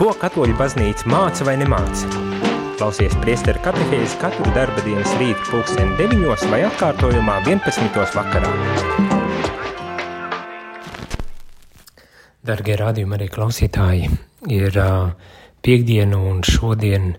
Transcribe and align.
Ko 0.00 0.14
katoļu 0.16 0.54
baznīca 0.56 1.04
māca 1.12 1.44
vai 1.44 1.58
nemāca? 1.60 2.08
Klausies 2.80 3.12
priesteru 3.20 3.60
katehēzi 3.60 4.16
katru 4.16 4.46
darba 4.54 4.80
dienas 4.80 5.10
rītu 5.20 5.42
pulksteni 5.50 5.92
9 5.98 6.46
vai 6.48 6.62
atkārtojumā 6.70 7.34
11. 7.44 7.98
vakarā. 8.16 8.52
Dargie 12.48 12.78
rādījumi 12.80 13.18
arī 13.18 13.28
klausītāji, 13.34 14.08
ir 14.48 14.80
uh, 14.80 15.12
piekdiena 15.60 16.16
un 16.30 16.40
šodien, 16.48 17.10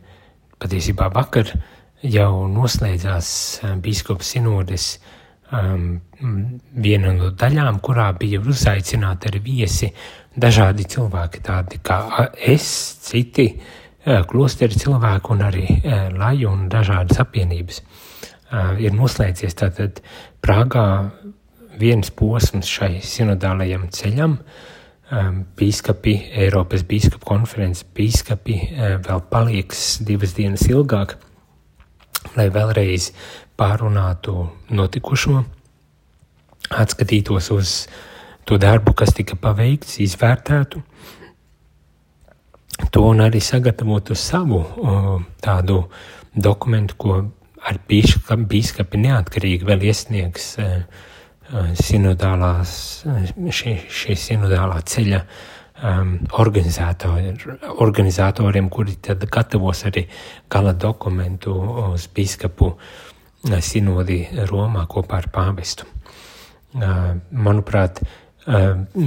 patiesībā 0.57 1.11
vakar, 1.13 1.53
jau 2.01 2.31
noslēdzās 2.49 3.29
bīskopas 3.85 4.33
sinodes 4.33 4.95
um, 5.53 5.99
viena 6.17 7.13
no 7.13 7.29
daļām, 7.29 7.77
kurā 7.85 8.09
bija 8.17 8.41
uzaicināti 8.41 9.29
arī 9.29 9.45
viesi 9.51 9.93
dažādi 10.35 10.85
cilvēki, 10.87 11.43
tādi 11.43 11.79
kā 11.83 12.29
es, 12.35 12.65
citi 13.03 13.51
klosteri 14.01 14.79
cilvēki 14.79 15.33
un 15.33 15.45
arī 15.45 15.67
laju 16.15 16.51
un 16.55 16.67
dažādas 16.71 17.21
apvienības. 17.21 17.81
Ir 18.81 18.95
noslēdzies 18.95 19.55
tātad 19.59 20.01
Prāgā 20.41 20.85
viens 21.79 22.09
posms 22.11 22.67
šai 22.67 22.97
sinodālajam 23.05 23.87
ceļam, 23.93 24.37
bīskapi, 25.59 26.15
Eiropas 26.39 26.83
bīskapu 26.87 27.27
konferences 27.27 27.85
bīskapi 27.95 28.57
vēl 29.05 29.23
palieks 29.31 29.99
divas 30.07 30.35
dienas 30.37 30.63
ilgāk, 30.71 31.17
lai 32.37 32.47
vēlreiz 32.51 33.11
pārunātu 33.59 34.47
notikušo, 34.71 35.43
atskatītos 36.81 37.51
uz 37.53 37.73
uh, 37.85 38.10
to 38.51 38.57
darbu, 38.59 38.91
kas 38.91 39.13
tika 39.15 39.37
paveikts, 39.39 40.01
izvērtētu 40.03 40.81
to 42.91 43.03
un 43.07 43.21
arī 43.23 43.39
sagatavotu 43.39 44.15
savu 44.19 44.59
tādu 45.39 45.77
dokumentu, 46.35 46.97
ko 46.99 47.13
ar 47.63 47.77
bīskapi 47.87 48.99
neatkarīgi 49.05 49.67
vēl 49.69 49.85
iesniegs 49.87 50.47
e, 50.59 50.65
e, 50.67 51.63
sinodālās, 51.79 52.73
šī, 53.55 53.75
šī 53.87 54.17
sinodālā 54.19 54.81
ceļa 54.83 55.21
um, 55.21 56.15
organizatori, 56.43 57.31
organizatoriem, 57.85 58.67
kuri 58.73 58.97
tad 59.05 59.23
gatavos 59.31 59.85
arī 59.87 60.03
gala 60.51 60.73
dokumentu 60.73 61.55
uz 61.85 62.09
bīskapu 62.11 62.73
sinodi 63.63 64.25
Romā 64.51 64.83
kopā 64.91 65.21
ar 65.21 65.29
pāvestu. 65.37 65.87
Uh, 66.71 67.17
manuprāt, 67.35 67.99
uh, 67.99 68.19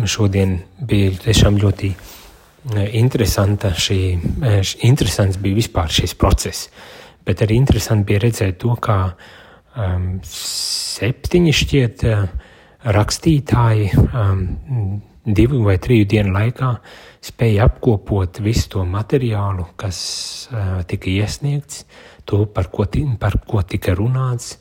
šodien 0.06 0.58
bija 0.78 1.10
tiešām 1.24 1.56
ļoti 1.58 1.90
e, 1.90 2.84
interesanta 3.00 3.72
šī, 3.74 3.98
e, 4.46 4.52
interesants 4.86 5.40
bija 5.42 5.58
vispār 5.58 5.90
šis 5.90 6.14
process, 6.14 6.68
bet 7.26 7.42
arī 7.42 7.58
interesanti 7.58 8.12
bija 8.12 8.22
redzēt 8.22 8.60
to, 8.62 8.76
kā 8.78 8.98
um, 9.74 10.20
septiņi 10.28 11.54
šķiet 11.56 12.06
uh, 12.06 12.28
rakstītāji 12.94 13.90
um, 14.04 14.44
divu 15.24 15.64
vai 15.64 15.78
triju 15.80 16.06
dienu 16.06 16.34
laikā 16.36 16.70
spēja 17.24 17.66
apkopot 17.66 18.38
visu 18.44 18.68
to 18.76 18.84
materiālu, 18.86 19.66
kas 19.80 19.98
uh, 20.52 20.82
tika 20.86 21.10
iesniegts, 21.10 21.86
to, 22.28 22.44
par 22.46 22.68
ko, 22.70 22.86
par 23.18 23.40
ko 23.48 23.64
tika 23.66 23.96
runāts, 23.96 24.58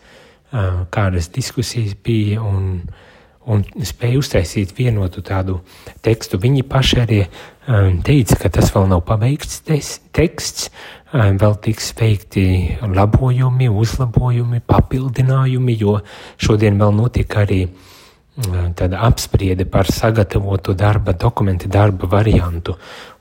uh, 0.49 0.87
kādas 0.89 1.29
diskusijas 1.35 1.93
bija 1.99 2.41
un 2.41 2.79
uh, 2.79 3.11
un 3.49 3.63
spēja 3.83 4.19
uztaisīt 4.21 4.73
vienotu 4.77 5.23
tādu 5.25 5.59
tekstu. 6.05 6.39
Viņi 6.41 6.65
paši 6.69 6.99
arī 7.03 7.21
um, 7.23 8.01
teica, 8.05 8.39
ka 8.41 8.51
tas 8.57 8.71
vēl 8.75 8.89
nav 8.91 9.03
pabeigts 9.07 9.61
teksts, 9.67 10.69
um, 11.13 11.39
vēl 11.41 11.57
tiks 11.63 11.93
veikti 11.99 12.45
labojumi, 12.83 13.71
uzlabojumi, 13.71 14.63
papildinājumi, 14.67 15.79
jo 15.79 15.99
šodien 16.41 16.79
vēl 16.79 16.95
notika 16.99 17.43
arī 17.43 17.65
uh, 17.67 17.92
tāda 18.33 18.97
apspriede 19.05 19.65
par 19.69 19.85
sagatavotu 19.85 20.73
darba 20.73 21.13
dokumentu, 21.13 21.67
darba 21.69 22.07
variantu. 22.09 22.77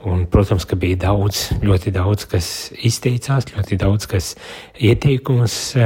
Un, 0.08 0.24
protams, 0.26 0.64
ka 0.64 0.76
bija 0.76 0.96
daudz, 1.04 1.52
ļoti 1.62 1.92
daudz, 1.92 2.24
kas 2.26 2.46
izteicās, 2.72 3.50
ļoti 3.52 3.76
daudz, 3.78 4.06
kas 4.08 4.32
ieteikumus 4.80 5.76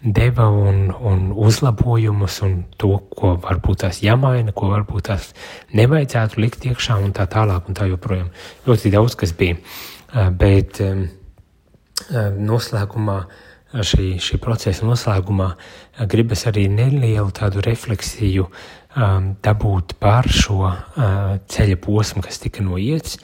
deva 0.00 0.48
un, 0.48 0.88
un 0.90 1.28
uzlabojumus 1.36 2.40
un 2.42 2.56
to, 2.80 2.96
ko 3.14 3.36
varbūt 3.44 3.84
tās 3.84 4.00
jāmaina, 4.02 4.56
ko 4.56 4.72
varbūt 4.72 5.10
tās 5.12 5.30
nevajadzētu 5.76 6.40
likt 6.40 6.64
iekšā 6.64 6.98
un 7.04 7.12
tā 7.14 7.28
tālāk 7.30 7.68
un 7.68 7.76
tā 7.76 7.86
joprojām. 7.92 8.32
Ļoti 8.66 8.94
daudz, 8.96 9.14
kas 9.20 9.36
bija. 9.36 9.60
Bet 10.40 10.80
noslēgumā 12.10 13.20
šī, 13.82 14.14
šī 14.22 14.38
procesa 14.42 14.86
noslēgumā 14.86 15.50
gribas 16.10 16.44
arī 16.50 16.66
nelielu 16.70 17.30
tādu 17.34 17.62
refleksiju 17.64 18.46
um, 18.46 19.32
dabūt 19.42 19.96
par 20.02 20.28
šo 20.30 20.60
uh, 20.68 21.34
ceļa 21.50 21.80
posmu, 21.82 22.22
kas 22.24 22.40
tika 22.42 22.64
noiets. 22.64 23.18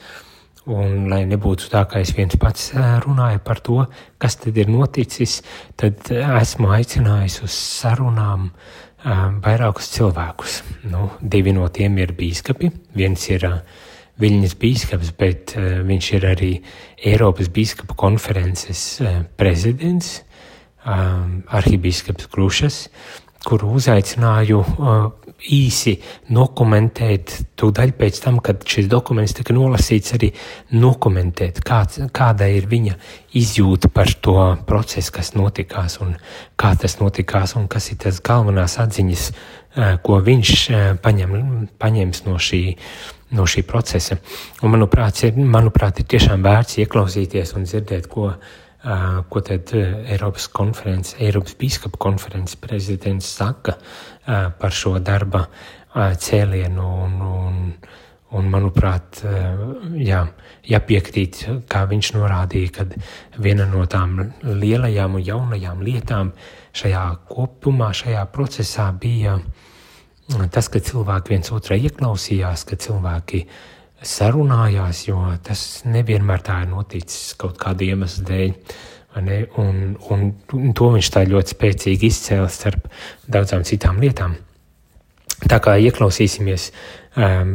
Un, 0.71 1.07
lai 1.09 1.23
nebūtu 1.25 1.71
tā, 1.71 1.87
ka 1.89 2.03
es 2.03 2.11
viens 2.13 2.35
pats 2.39 2.69
uh, 2.75 2.99
runāju 3.01 3.41
par 3.45 3.61
to, 3.65 3.79
kas 4.21 4.37
tad 4.43 4.57
ir 4.61 4.69
noticis, 4.69 5.39
tad 5.79 6.11
esmu 6.11 6.69
aicinājis 6.75 7.39
uz 7.47 7.55
sarunām 7.55 8.51
uh, 8.51 9.29
vairākus 9.41 9.89
cilvēkus. 9.95 10.59
Nu, 10.91 11.09
divi 11.21 11.55
no 11.55 11.65
tiem 11.73 11.97
ir 12.03 12.13
bīskapi. 12.17 12.69
Viens 12.97 13.29
ir 13.31 13.47
uh, 13.49 13.63
Viļņas 14.21 14.51
bīskaps, 14.61 15.13
bet 15.17 15.55
uh, 15.57 15.79
viņš 15.87 16.07
ir 16.13 16.25
arī 16.29 16.51
Eiropas 17.09 17.47
bīskapu 17.49 17.95
konferences 17.97 18.83
uh, 19.01 19.23
prezidents 19.39 20.19
um, 20.85 21.41
arhibīskaps 21.51 22.29
Krušas, 22.31 22.85
kuru 23.45 23.71
uzaicināju 23.77 24.59
uh, 24.61 24.97
īsi 25.49 25.95
dokumentēt, 26.29 27.33
tūdaļ 27.57 27.93
pēc 27.97 28.19
tam, 28.21 28.37
kad 28.45 28.61
šis 28.67 28.85
dokuments 28.91 29.33
tika 29.37 29.55
nolasīts, 29.57 30.13
arī 30.17 30.29
dokumentēt, 30.69 31.63
kāds, 31.65 32.03
kāda 32.13 32.49
ir 32.53 32.67
viņa 32.69 32.97
izjūta 33.41 33.89
par 33.93 34.13
to 34.21 34.37
procesu, 34.69 35.13
kas 35.15 35.33
notikās 35.33 35.97
un 36.05 36.13
kā 36.61 36.75
tas 36.77 36.99
notikās 37.01 37.55
un 37.57 37.65
kas 37.71 37.89
ir 37.93 38.01
tas 38.05 38.21
galvenās 38.21 38.77
atziņas, 38.83 39.27
uh, 39.31 39.95
ko 40.05 40.21
viņš 40.21 40.55
uh, 40.69 40.87
paņem, 41.01 41.37
paņems 41.81 42.25
no 42.29 42.37
šī, 42.37 42.63
no 43.37 43.49
šī 43.49 43.65
procesa. 43.65 44.21
Un, 44.61 44.75
manuprāt, 44.75 45.25
ir, 45.25 45.37
manuprāt, 45.37 46.03
ir 46.03 46.11
tiešām 46.13 46.45
vērts 46.45 46.81
ieklausīties 46.85 47.57
un 47.57 47.65
dzirdēt, 47.65 48.11
ko 48.11 48.35
ko 49.29 49.41
tad 49.45 49.73
Eiropas 49.73 50.47
konferences, 50.49 51.15
Eiropas 51.21 51.55
biskupa 51.59 51.97
konferences 52.01 52.55
prezidents 52.55 53.27
saka 53.37 53.75
par 54.25 54.73
šo 54.73 54.97
darba 54.99 55.45
cēlienu 55.93 56.85
un, 57.05 57.17
un, 57.21 57.59
un 58.37 58.47
manuprāt, 58.49 59.21
jā, 60.01 60.23
jāpiekrīt, 60.65 61.43
kā 61.69 61.83
viņš 61.91 62.13
norādīja, 62.15 62.71
kad 62.79 62.95
viena 63.37 63.67
no 63.69 63.85
tām 63.85 64.17
lielajām 64.41 65.19
un 65.19 65.25
jaunajām 65.27 65.83
lietām 65.85 66.31
šajā 66.73 67.03
kopumā, 67.29 67.91
šajā 67.93 68.23
procesā 68.33 68.87
bija 68.97 69.37
tas, 70.49 70.71
ka 70.71 70.79
cilvēki 70.79 71.35
viens 71.35 71.53
otrā 71.53 71.75
ieklausījās, 71.75 72.63
ka 72.65 72.79
cilvēki 72.79 73.43
uh, 73.45 73.80
sarunājās, 74.01 75.05
jo 75.07 75.19
tas 75.45 75.83
nevienmēr 75.85 76.45
tā 76.45 76.61
ir 76.63 76.71
noticis 76.71 77.35
kaut 77.39 77.59
kāda 77.61 77.85
iemesla 77.91 78.25
dēļ. 78.29 78.55
Un, 79.19 79.97
un, 80.07 80.21
un 80.55 80.71
to 80.77 80.87
viņš 80.93 81.09
tā 81.11 81.25
ļoti 81.27 81.51
spēcīgi 81.51 82.07
izcēla 82.07 82.47
starp 82.49 82.87
daudzām 83.27 83.65
citām 83.67 83.99
lietām. 83.99 84.37
Tā 85.51 85.57
kā 85.59 85.73
ieklausīsimies 85.81 86.69
um, 87.17 87.51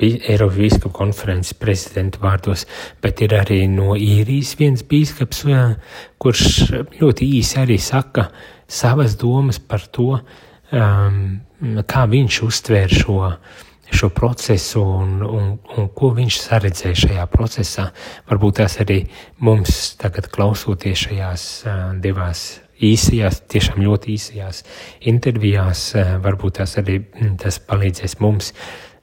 Eiropas 0.00 0.56
Bīskapu 0.58 0.90
konferences 0.96 1.54
prezidenta 1.54 2.18
vārdos, 2.22 2.64
bet 3.04 3.22
ir 3.22 3.36
arī 3.36 3.60
no 3.70 3.94
īrijas 3.94 4.56
viens 4.58 4.82
bīskaps, 4.82 5.44
uh, 5.46 5.76
kurš 6.18 6.72
ļoti 6.98 7.30
īsi 7.38 7.60
arī 7.62 7.78
saka 7.78 8.30
savas 8.66 9.14
domas 9.20 9.60
par 9.60 9.86
to, 9.92 10.16
um, 10.72 11.22
kā 11.86 12.06
viņš 12.10 12.42
uztvēr 12.48 12.96
šo 13.04 13.20
uh, 13.28 13.38
šo 13.90 14.10
procesu 14.14 14.82
un, 14.82 15.18
un, 15.24 15.50
un 15.76 15.88
ko 15.96 16.12
viņš 16.16 16.40
saredzēja 16.44 17.02
šajā 17.02 17.26
procesā. 17.32 17.88
Varbūt 18.28 18.60
tās 18.60 18.78
arī 18.84 19.02
mums 19.44 19.94
tagad 20.00 20.28
klausoties 20.32 21.06
šajās 21.06 21.44
divās 22.02 22.48
īsajās, 22.84 23.40
tiešām 23.50 23.80
ļoti 23.82 24.12
īsajās 24.14 24.62
intervijās, 25.10 25.88
varbūt 26.22 26.60
tās 26.60 26.76
arī 26.78 27.00
tas 27.40 27.58
palīdzēs 27.64 28.18
mums 28.22 28.52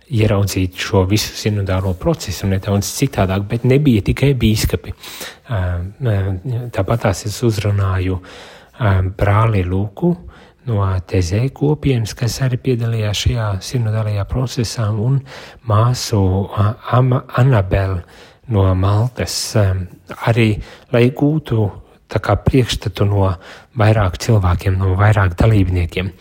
ieraudzīt 0.06 0.78
šo 0.78 1.02
visu 1.10 1.34
sinodālo 1.34 1.96
procesu 1.98 2.48
nedaudz 2.48 2.92
citādāk, 3.00 3.48
bet 3.50 3.66
nebija 3.66 4.04
tikai 4.06 4.36
bīskapi. 4.38 4.94
Tāpat 6.76 7.06
tās 7.08 7.26
es 7.26 7.42
uzrunāju 7.44 8.20
brāli 9.18 9.64
Lūku, 9.66 10.14
no 10.66 10.86
Tezē 11.08 11.46
kopienas, 11.54 12.14
kas 12.18 12.40
arī 12.46 12.58
piedalījās 12.62 13.24
šajā 13.26 13.48
sinodālajā 13.62 14.26
procesā, 14.30 14.90
un 14.90 15.20
māsu 15.70 16.22
Anabelu 16.56 18.02
no 18.54 18.68
Maltas, 18.78 19.40
arī 20.30 20.52
lai 20.94 21.10
gūtu 21.16 21.72
priekšstatu 22.16 23.06
no 23.10 23.32
vairāk 23.76 24.20
cilvēkiem, 24.22 24.78
no 24.78 24.94
vairāk 24.96 25.34
dalībniekiem 25.40 26.12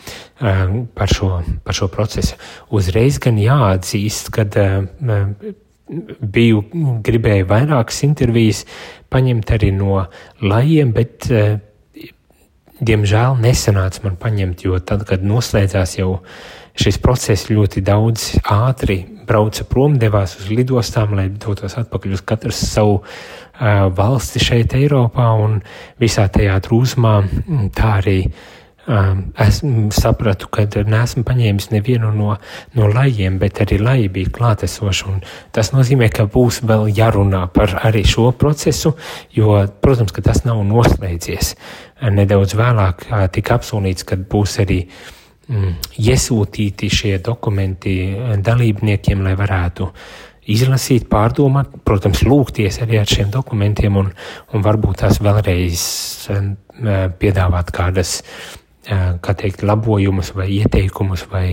par 0.97 1.13
šo, 1.13 1.43
par 1.65 1.77
šo 1.77 1.91
procesu. 1.93 2.39
Uzreiz 2.75 3.21
gan 3.23 3.37
jāatzīst, 3.39 4.33
ka 4.35 4.47
biju 6.35 6.65
gribēju 7.05 7.47
vairākas 7.51 8.01
intervijas 8.09 8.65
paņemt 9.13 9.53
arī 9.55 9.71
no 9.77 10.01
lajiem, 10.41 10.97
bet 10.97 11.29
diemžēl 12.81 13.39
nesanāca 13.43 14.05
man 14.07 14.19
paņemt, 14.21 14.65
jo 14.67 14.79
tad, 14.83 15.05
kad 15.09 15.25
noslēdzās 15.27 15.99
jau 15.99 16.19
šis 16.79 16.99
process 16.99 17.51
ļoti 17.51 17.85
daudz 17.87 18.33
ātri 18.51 19.05
brauca 19.27 19.65
prom, 19.69 19.99
devās 20.01 20.35
uz 20.41 20.51
lidostām, 20.51 21.15
lai 21.15 21.29
dotos 21.31 21.79
atpakaļ 21.81 22.17
uz 22.17 22.25
katru 22.27 22.53
savu 22.55 22.99
uh, 22.99 23.87
valsti 23.95 24.43
šeit 24.43 24.75
Eiropā 24.77 25.31
un 25.45 25.61
visā 26.03 26.27
tajā 26.33 26.59
drūzmā. 26.67 27.15
Tā 27.79 27.95
arī 28.03 28.19
uh, 28.27 28.64
es 28.87 29.61
sapratu, 29.97 30.49
ka 30.53 30.67
neesmu 30.85 31.25
paņēmis 31.25 31.71
nevienu 31.73 32.11
no, 32.13 32.35
no 32.77 32.89
lajiem, 32.93 33.39
bet 33.41 33.63
arī 33.65 33.79
laji 33.81 34.11
bija 34.13 34.33
klātesoši. 34.35 35.15
Tas 35.57 35.73
nozīmē, 35.73 36.11
ka 36.13 36.27
būs 36.29 36.61
vēl 36.69 36.91
jārunā 36.93 37.47
par 37.55 37.79
arī 37.85 38.05
šo 38.09 38.31
procesu, 38.37 38.95
jo, 39.33 39.57
protams, 39.81 40.13
ka 40.13 40.25
tas 40.25 40.45
nav 40.45 40.61
noslēdzies. 40.69 41.55
Nedaudz 42.13 42.57
vēlāk 42.59 43.07
tika 43.33 43.57
apsolīts, 43.57 44.05
ka 44.05 44.19
būs 44.21 44.59
arī 44.65 44.83
mm, 44.85 45.73
iesūtīti 46.05 46.91
šie 46.93 47.17
dokumenti 47.25 47.97
dalībniekiem, 48.45 49.25
lai 49.25 49.33
varētu 49.39 49.89
izlasīt, 50.53 51.07
pārdomāt, 51.09 51.71
protams, 51.89 52.21
lūgties 52.29 52.83
arī 52.85 52.99
ar 53.01 53.09
šiem 53.09 53.31
dokumentiem 53.33 53.97
un, 53.97 54.11
un 54.53 54.67
varbūt 54.67 55.01
tās 55.01 55.23
vēlreiz 55.25 55.87
piedāvāt 57.23 57.73
kādas, 57.73 58.19
kā 58.21 58.64
teikt, 58.85 59.63
labojumus 59.63 60.35
vai 60.37 60.49
ieteikumus 60.61 61.27
vai 61.31 61.49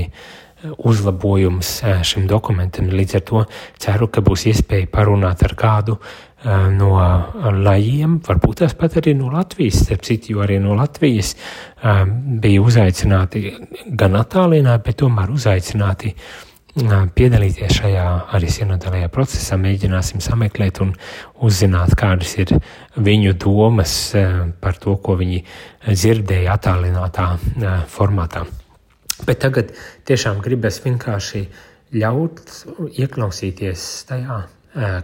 uzlabojumus 0.77 1.69
šim 2.05 2.27
dokumentam. 2.29 2.91
Līdz 2.93 3.15
ar 3.17 3.23
to 3.25 3.45
ceru, 3.81 4.07
ka 4.13 4.21
būs 4.21 4.45
iespēja 4.51 4.89
parunāt 4.93 5.41
ar 5.47 5.55
kādu 5.57 5.95
no 6.75 6.91
lajiem, 7.65 8.19
varbūt 8.25 8.61
tās 8.61 8.73
pat 8.77 8.97
arī 9.01 9.13
no 9.17 9.29
Latvijas, 9.33 9.83
starp 9.85 10.05
citu, 10.05 10.35
jo 10.35 10.45
arī 10.45 10.59
no 10.61 10.77
Latvijas 10.77 11.35
bija 12.41 12.61
uzaicināti 12.61 13.43
gan 13.97 14.17
attālināti, 14.17 14.85
bet 14.85 15.01
tomēr 15.01 15.33
uzaicināti 15.33 16.13
piedalīties 16.75 17.81
šajā 17.81 18.05
arī 18.35 18.49
sinodālajā 18.51 19.09
procesā. 19.11 19.57
Mēģināsim 19.59 20.21
sameklēt 20.23 20.79
un 20.83 20.93
uzzināt, 21.43 21.95
kādas 21.99 22.37
ir 22.39 22.53
viņu 22.95 23.35
domas 23.35 23.95
par 24.61 24.79
to, 24.79 24.95
ko 25.03 25.17
viņi 25.19 25.43
dzirdēja 25.89 26.55
attālinātā 26.55 27.27
formātā. 27.91 28.45
Bet 29.27 29.43
tagad 29.43 29.75
tiešām 30.07 30.39
gribas 30.41 30.79
vienkārši 30.85 31.45
ļaut 31.93 32.41
ieklausīties 32.95 33.83
tajā, 34.09 34.39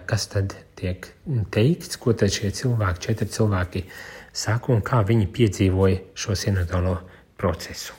kas 0.08 0.28
tad 0.32 0.56
tiek 0.80 1.10
teikts, 1.52 2.00
ko 2.00 2.16
tad 2.18 2.32
šie 2.34 2.54
cilvēki, 2.56 3.04
četri 3.10 3.28
cilvēki, 3.36 3.84
saka 4.32 4.74
un 4.74 4.82
kā 4.86 5.04
viņi 5.06 5.30
piedzīvoja 5.36 6.04
šo 6.16 6.38
sinodālo 6.40 7.00
procesu. 7.38 7.94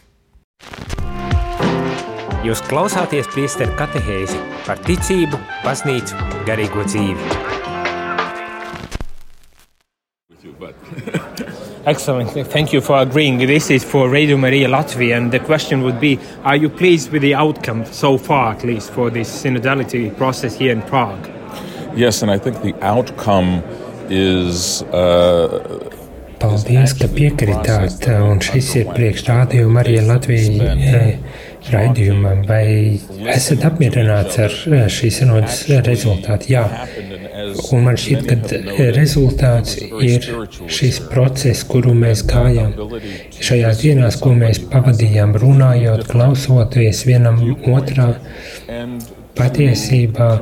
Jūs 2.46 2.60
klausāties 2.70 3.26
priesteru 3.32 3.72
katehēzi 3.74 4.38
par 4.62 4.78
ticību, 4.86 5.40
baznīcu, 5.64 6.14
garīgo 6.46 6.84
dzīvi. 6.86 7.18
Excellent. 11.88 12.30
Thank 12.46 12.72
you 12.72 12.80
for 12.80 13.00
agreeing. 13.00 13.38
This 13.38 13.70
is 13.70 13.82
for 13.82 14.08
Radio 14.08 14.36
Maria 14.36 14.68
Latvia. 14.68 15.16
And 15.16 15.32
the 15.32 15.40
question 15.40 15.82
would 15.82 15.98
be 15.98 16.20
Are 16.44 16.54
you 16.54 16.68
pleased 16.68 17.10
with 17.10 17.22
the 17.22 17.34
outcome 17.34 17.84
so 17.86 18.16
far, 18.16 18.52
at 18.52 18.62
least, 18.62 18.92
for 18.92 19.10
this 19.10 19.28
synodality 19.42 20.16
process 20.16 20.56
here 20.56 20.70
in 20.70 20.82
Prague? 20.82 21.28
Yes, 21.96 22.22
and 22.22 22.30
I 22.30 22.38
think 22.38 22.62
the 22.62 22.74
outcome 22.84 23.64
is. 24.08 24.82
Uh, 24.82 25.90
Paldies, 26.38 26.92
ka 26.94 27.08
piekritāt, 27.10 28.04
un 28.22 28.38
šis 28.38 28.68
ir 28.78 28.92
priekšrādījuma 28.94 29.80
arī 29.82 29.96
Latvijai 30.06 31.16
raidījumam. 31.72 32.44
Vai 32.48 32.98
esat 33.34 33.64
apmierināts 33.68 34.38
ar 34.44 34.54
eh, 34.72 34.86
šīs 34.92 35.20
sanodas 35.22 35.64
rezultātu? 35.86 36.52
Jā. 36.54 36.64
Un 37.72 37.84
man 37.86 37.96
šķiet, 38.00 38.26
ka 38.28 38.88
rezultāts 38.96 39.78
ir 40.04 40.26
šis 40.78 41.00
process, 41.10 41.64
kuru 41.68 41.94
mēs 41.96 42.24
gājām 42.28 42.74
šajās 43.38 43.84
dienās, 43.84 44.18
ko 44.20 44.34
mēs 44.36 44.62
pavadījām 44.72 45.36
runājot, 45.38 46.06
klausoties 46.10 47.04
vienam 47.08 47.40
otrā 47.72 48.10
patiesībā 49.38 50.32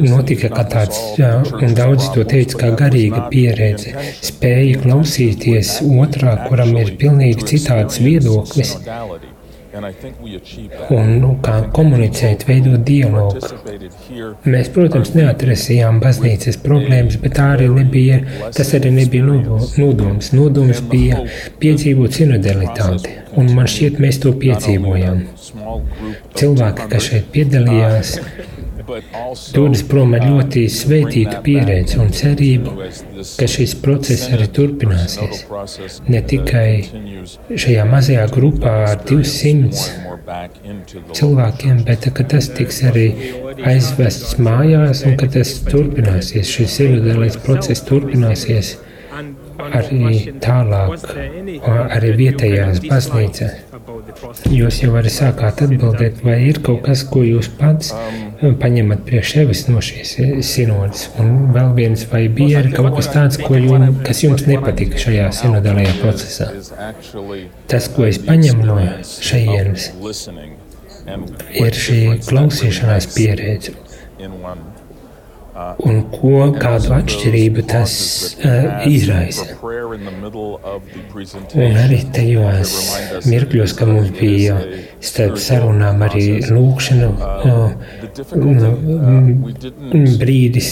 notika 0.00 0.50
kā 0.52 0.64
tāds, 0.72 0.98
un 1.60 1.76
daudzi 1.78 2.10
to 2.14 2.26
teica, 2.28 2.60
kā 2.64 2.72
garīga 2.82 3.26
pieredze, 3.32 3.94
spēja 4.30 4.82
klausīties 4.84 5.78
otrā, 5.86 6.36
kuram 6.48 6.76
ir 6.80 6.96
pilnīgi 7.00 7.48
citāds 7.54 8.02
viedoklis. 8.02 8.76
Un 9.76 11.10
nu, 11.20 11.34
kā 11.44 11.56
komunicēt, 11.76 12.46
veidot 12.48 12.80
dialogu. 12.86 13.42
Mēs, 14.48 14.70
protams, 14.72 15.10
neatrasījām 15.16 15.98
baznīcas 16.00 16.56
problēmas, 16.64 17.18
bet 17.20 17.40
arī 17.44 17.68
nebija, 17.74 18.22
tas 18.56 18.72
arī 18.78 18.94
nebija 18.96 19.26
nodoms. 19.26 20.32
Nodoms 20.32 20.80
bija 20.92 21.20
piedzīvot 21.60 22.16
sinodalitāti, 22.16 23.18
un 23.36 23.52
man 23.58 23.68
šķiet, 23.68 24.00
mēs 24.00 24.22
to 24.24 24.32
piedzīvojām. 24.40 25.26
Cilvēki, 26.40 26.88
kas 26.94 27.10
šeit 27.10 27.28
piedalījās, 27.36 28.16
dodas 29.54 29.82
prom 29.90 30.14
ar 30.16 30.24
ļoti 30.26 30.64
svētītu 30.72 31.40
pieredzi 31.46 31.98
un 32.02 32.12
cerību, 32.14 32.74
ka 33.40 33.48
šis 33.50 33.74
process 33.82 34.30
arī 34.34 34.48
turpināsies. 34.58 35.44
Ne 36.12 36.22
tikai 36.32 36.68
šajā 37.64 37.86
mazajā 37.90 38.26
grupā 38.34 38.74
ar 38.92 39.02
200 39.10 40.06
cilvēkiem, 41.16 41.84
bet 41.88 42.08
ka 42.16 42.26
tas 42.34 42.50
tiks 42.56 42.82
arī 42.90 43.06
aizvests 43.74 44.38
mājās 44.42 45.04
un 45.08 45.16
ka 45.20 45.30
tas 45.38 45.56
turpināsies. 45.70 46.50
Šis 46.56 46.80
individuālais 46.86 47.38
process 47.46 47.84
turpināsies 47.86 48.76
arī 49.56 50.34
tālāk, 50.42 51.06
arī 51.96 52.12
vietējās 52.20 52.82
baznīcās. 52.86 53.62
Jūs 54.52 54.82
jau 54.82 54.94
arī 54.98 55.12
sākāt 55.12 55.62
atbildēt, 55.66 56.22
vai 56.26 56.38
ir 56.48 56.60
kaut 56.64 56.84
kas, 56.86 57.04
ko 57.08 57.22
jūs 57.24 57.48
pats 57.58 57.92
paņemat 58.40 59.02
priekš 59.06 59.32
sevis 59.36 59.62
no 59.68 59.82
šīs 59.84 60.14
sinodas. 60.46 61.06
Un 61.22 61.52
vēl 61.54 61.72
viens, 61.78 62.04
vai 62.10 62.26
bija 62.32 62.60
arī 62.62 62.72
kaut 62.76 62.96
kas 62.98 63.10
tāds, 63.12 63.40
jums, 63.40 64.00
kas 64.06 64.22
jums 64.24 64.46
nepatika 64.48 65.00
šajā 65.06 65.28
sinodālajā 65.40 65.96
procesā? 66.02 66.50
Tas, 67.70 67.90
ko 67.92 68.06
es 68.08 68.20
paņemu 68.26 68.68
no 68.68 68.78
šejienes, 69.02 69.90
ir 71.64 71.80
šī 71.86 72.00
klausīšanās 72.26 73.12
pieredze 73.14 73.76
un 75.86 76.02
ko, 76.12 76.52
kādu 76.56 76.92
atšķirību 76.96 77.62
tas 77.70 77.92
uh, 78.44 78.84
izraisa. 78.88 79.46
Un 81.56 81.78
arī 81.80 82.00
tajos 82.12 82.72
mirkļos, 83.28 83.74
kad 83.78 83.88
mums 83.90 84.10
bija 84.18 84.58
starp 85.04 85.38
sarunām 85.40 86.02
arī 86.06 86.26
lūkšana, 86.50 87.08
uh, 87.12 87.72
brīdis 90.20 90.70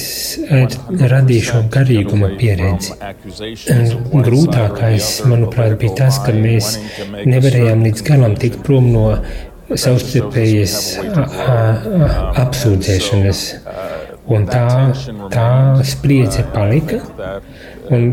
radīja 1.15 1.49
šo 1.49 1.63
garīguma 1.73 2.29
pieredzi. 2.41 2.99
Grūtākais, 4.29 5.11
manuprāt, 5.31 5.79
bija 5.81 6.05
tas, 6.05 6.21
ka 6.25 6.37
mēs 6.37 6.77
nevarējām 7.25 7.85
līdz 7.89 8.07
galam 8.11 8.37
tikt 8.41 8.61
prom 8.67 8.93
no 8.93 9.07
savstarpējas 9.73 10.79
apsūdzēšanas. 12.45 13.45
Un 14.25 14.47
tā, 14.49 14.65
tā 15.29 15.49
spriedze 15.85 16.47
palika, 16.55 17.01
un 17.93 18.07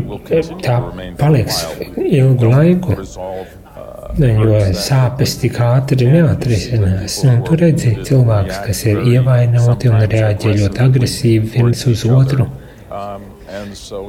tā 0.60 0.76
paliks 1.20 1.62
ilgu 1.96 2.50
laiku. 2.52 2.96
Jo 4.20 4.58
sāpes 4.76 5.38
tik 5.40 5.56
ātri 5.64 6.10
neatrisinās. 6.12 7.22
Un 7.24 7.40
tu 7.46 7.56
redzi 7.56 7.94
cilvēkus, 8.04 8.58
kas 8.66 8.82
ir 8.90 9.00
ievainoti 9.08 9.88
un 9.88 10.04
reaģē 10.04 10.52
ļoti 10.58 10.82
agresīvi 10.84 11.52
viens 11.54 11.86
uz 11.88 12.04
otru. 12.04 12.50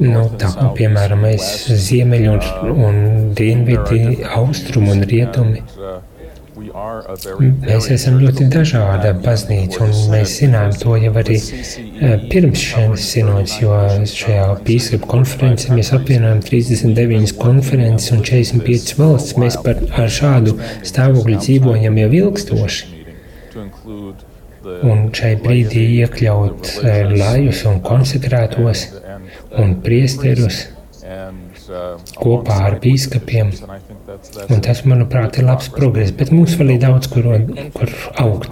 Nu, 0.04 0.26
tā 0.40 0.50
kā 0.58 0.70
piemēram 0.76 1.24
mēs 1.24 1.48
ziemeļi 1.88 2.34
un, 2.34 2.76
un 2.88 3.00
dienvidi, 3.38 4.26
austrumi 4.36 4.92
un 4.92 5.08
rietumi 5.08 5.64
Mēs 6.64 7.88
esam 7.92 8.20
ļoti 8.22 8.46
dažāda 8.54 9.12
baznīca, 9.24 9.82
un 9.84 9.92
mēs 10.14 10.36
zinām 10.40 10.72
to 10.80 10.96
jau 11.02 11.12
arī 11.20 11.38
eh, 11.40 12.24
pirms 12.32 12.62
šīs 12.62 13.08
sinodas, 13.14 13.56
jo 13.62 13.76
šajā 14.10 14.46
pīskapu 14.68 15.10
konferencē 15.12 15.76
mēs 15.76 15.92
apvienojam 15.98 16.42
39 16.46 17.36
konferences 17.42 18.14
un 18.16 18.24
45 18.24 18.96
valsts. 19.00 19.38
Mēs 19.44 19.60
par, 19.66 19.82
ar 20.00 20.12
šādu 20.20 20.56
stāvokli 20.88 21.40
dzīvojam 21.42 22.00
jau 22.04 22.12
ilgstoši. 22.22 22.92
Un 24.64 25.10
šai 25.12 25.34
brīdī 25.44 25.88
iekļaut 26.00 26.76
eh, 26.84 27.02
lajus 27.12 27.66
un 27.68 27.82
konsekrētos 27.84 28.88
un 29.60 29.76
priesterus 29.84 30.64
kopā 32.16 32.60
ar 32.70 32.80
bīskapiem. 32.84 33.52
Un 34.50 34.62
tas, 34.64 34.84
manuprāt, 34.90 35.38
ir 35.38 35.44
labs 35.48 35.70
progress, 35.74 36.12
bet 36.18 36.32
mums 36.34 36.54
vēl 36.60 36.70
ir 36.76 36.82
daudz, 36.84 37.06
kur, 37.12 37.24
kur 37.76 37.90
augt. 38.24 38.52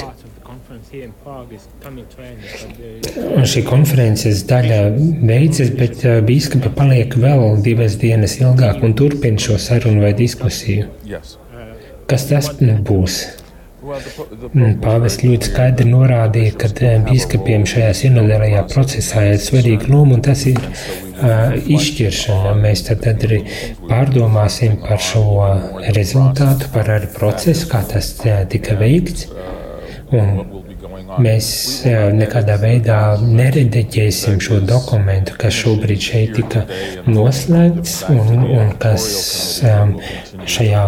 Un 0.91 1.13
šī 3.47 3.61
konferences 3.63 4.41
daļa 4.49 4.79
beidzas, 5.23 5.69
bet 5.79 6.03
bīskapa 6.27 6.69
paliek 6.75 7.15
vēl 7.15 7.61
divas 7.63 7.95
dienas 8.01 8.35
ilgāk 8.41 8.83
un 8.83 8.91
turpina 8.99 9.39
šo 9.39 9.55
sarunu 9.61 10.03
vai 10.03 10.11
diskusiju. 10.17 10.89
Kas 12.11 12.27
tas 12.27 12.51
būs? 12.59 13.40
Pāvests 14.81 15.23
ļoti 15.25 15.49
skaidri 15.49 15.87
norādīja, 15.89 16.53
ka 16.61 16.69
biskupiem 17.07 17.65
šajā 17.69 17.91
sinodālajā 18.01 18.63
procesā 18.71 19.25
ir 19.31 19.39
svarīga 19.43 19.89
loma, 19.91 20.17
un 20.17 20.23
tas 20.25 20.45
ir 20.49 20.59
uh, 20.61 21.55
izšķiršana. 21.59 22.53
Mēs 22.61 22.85
tad, 22.87 23.03
tad 23.05 23.25
arī 23.27 23.41
pārdomāsim 23.89 24.79
par 24.85 25.01
šo 25.03 25.25
rezultātu, 25.97 26.71
par 26.75 26.93
arī 26.97 27.11
procesu, 27.15 27.67
kā 27.71 27.83
tas 27.91 28.13
tika 28.53 28.77
veikts. 28.79 29.27
Un 30.11 30.60
Mēs 31.19 31.47
nekādā 32.15 32.55
veidā 32.61 32.99
neredeģēsim 33.21 34.39
šo 34.43 34.61
dokumentu, 34.63 35.35
kas 35.39 35.57
šobrīd 35.59 36.05
šeit 36.05 36.33
tika 36.37 36.63
noslēgts 37.09 37.97
un, 38.13 38.45
un 38.45 38.73
kas 38.81 39.05
šajā 40.55 40.85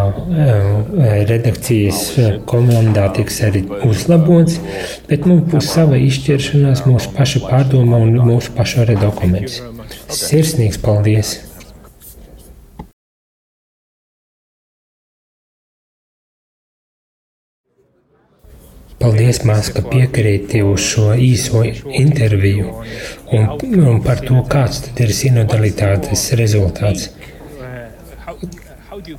redakcijas 1.32 2.03
komandā 2.50 3.10
tiks 3.18 3.42
arī 3.50 3.65
uzlabots, 3.89 4.60
bet 5.10 5.27
mums 5.30 5.50
būs 5.51 5.72
sava 5.75 6.00
izšķiršanās, 6.00 6.86
mūsu 6.88 7.15
paša 7.18 7.44
pārdoma 7.48 8.03
un 8.06 8.22
mūsu 8.32 8.56
paša 8.58 8.86
arī 8.88 9.00
dokuments. 9.03 9.60
Sirsnīgs 10.13 10.80
paldies! 10.84 11.39
Paldies, 19.03 19.41
Mās, 19.43 19.67
ka 19.75 19.81
piekrīti 19.83 20.62
uz 20.63 20.79
šo 20.79 21.10
īso 21.19 21.65
interviju 21.67 22.69
un, 23.36 23.50
un 23.83 23.98
par 24.05 24.22
to, 24.24 24.38
kāds 24.48 24.79
tad 24.86 25.01
ir 25.03 25.12
sinodalitātes 25.12 26.29
rezultāts. 26.39 27.10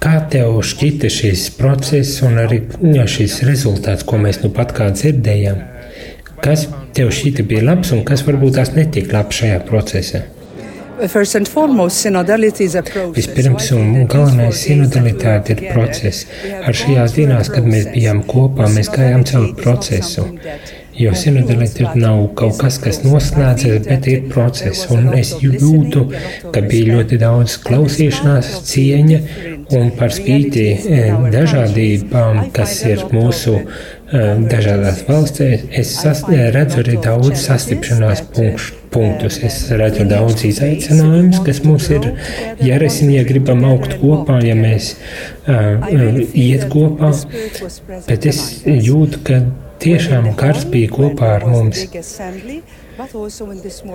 Kā 0.01 0.15
tev 0.33 0.57
šķita 0.65 1.11
šis 1.13 1.45
process 1.59 2.23
un 2.25 2.41
arī 2.41 2.63
šis 3.13 3.43
rezultāts, 3.45 4.07
ko 4.09 4.17
mēs 4.23 4.41
nu 4.41 4.49
pat 4.57 4.73
kā 4.73 4.89
dzirdējām? 4.95 5.61
Kas 6.41 6.65
tev 6.97 7.13
šķita 7.13 7.45
bija 7.51 7.69
labs 7.69 7.93
un 7.93 8.07
kas 8.09 8.25
varbūt 8.25 8.57
tās 8.57 8.73
netika 8.79 9.19
labs 9.19 9.43
šajā 9.43 9.61
procesā? 9.69 10.25
Vispirms 13.17 13.71
un 13.75 14.05
galvenais 14.11 14.61
sinodalitāte 14.67 15.57
ir 15.57 15.65
process. 15.73 16.25
Ar 16.63 16.77
šajās 16.77 17.17
dienās, 17.17 17.51
kad 17.51 17.67
mēs 17.67 17.91
bijām 17.95 18.23
kopā, 18.31 18.69
mēs 18.75 18.93
gājām 18.95 19.27
cauri 19.27 19.53
procesu. 19.59 20.29
Jo 20.95 21.11
sinodalitāte 21.19 21.99
nav 21.99 22.21
kaut 22.39 22.61
kas, 22.61 22.79
kas 22.83 23.01
noslēdzas, 23.03 23.81
bet 23.89 24.07
ir 24.13 24.29
process. 24.31 24.87
Un 24.95 25.11
es 25.19 25.35
jūtu, 25.43 26.05
ka 26.55 26.63
bija 26.63 26.95
ļoti 26.95 27.19
daudz 27.25 27.59
klausīšanās, 27.67 28.53
cieņa 28.71 29.21
un 29.75 29.91
par 29.99 30.15
spīti 30.15 30.69
eh, 30.77 31.11
dažādībām, 31.35 32.45
kas 32.55 32.77
ir 32.87 33.03
mūsu 33.11 33.59
eh, 33.59 33.85
dažādās 34.15 35.05
valstīs, 35.09 35.67
es 35.75 35.93
redzu 36.55 36.81
arī 36.85 36.97
daudz 37.03 37.45
sastipšanās 37.49 38.27
punktu 38.35 38.85
punktus. 38.95 39.41
Es 39.43 39.57
redzu 39.75 40.07
daudz 40.09 40.45
izaicinājumus, 40.47 41.41
kas 41.47 41.61
mums 41.67 41.89
ir 41.93 42.07
jārisina, 42.63 43.19
ja 43.19 43.27
gribam 43.27 43.65
augt 43.69 43.97
kopā, 44.03 44.39
ja 44.47 44.55
mēs 44.59 44.95
uh, 45.51 45.83
iet 46.31 46.69
kopā. 46.73 47.11
Bet 48.09 48.29
es 48.31 48.41
jūtu, 48.65 49.25
ka 49.27 49.43
tiešām 49.85 50.31
Kars 50.39 50.69
bija 50.71 50.93
kopā 50.95 51.35
ar 51.41 51.49
mums. 51.51 51.85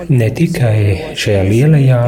Ne 0.10 0.28
tikai 0.36 0.80
šajā 1.20 1.44
lielajā 1.48 2.00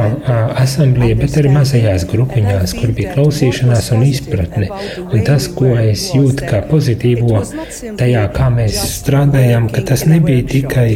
asamblējā, 0.60 1.16
bet 1.20 1.36
arī 1.40 1.52
mazajās 1.54 2.04
grupiņās, 2.10 2.74
kur 2.76 2.92
bija 2.96 3.14
klausīšanās 3.16 3.88
un 3.96 4.02
izpratne. 4.04 4.68
Un 5.06 5.24
tas, 5.24 5.46
ko 5.56 5.72
es 5.80 6.10
jūtu 6.12 6.48
kā 6.50 6.60
pozitīvo 6.68 7.40
tajā, 8.00 8.26
kā 8.36 8.50
mēs 8.52 8.76
strādājām, 8.98 9.70
ka 9.72 9.84
tas 9.92 10.04
nebija 10.10 10.44
tikai 10.52 10.88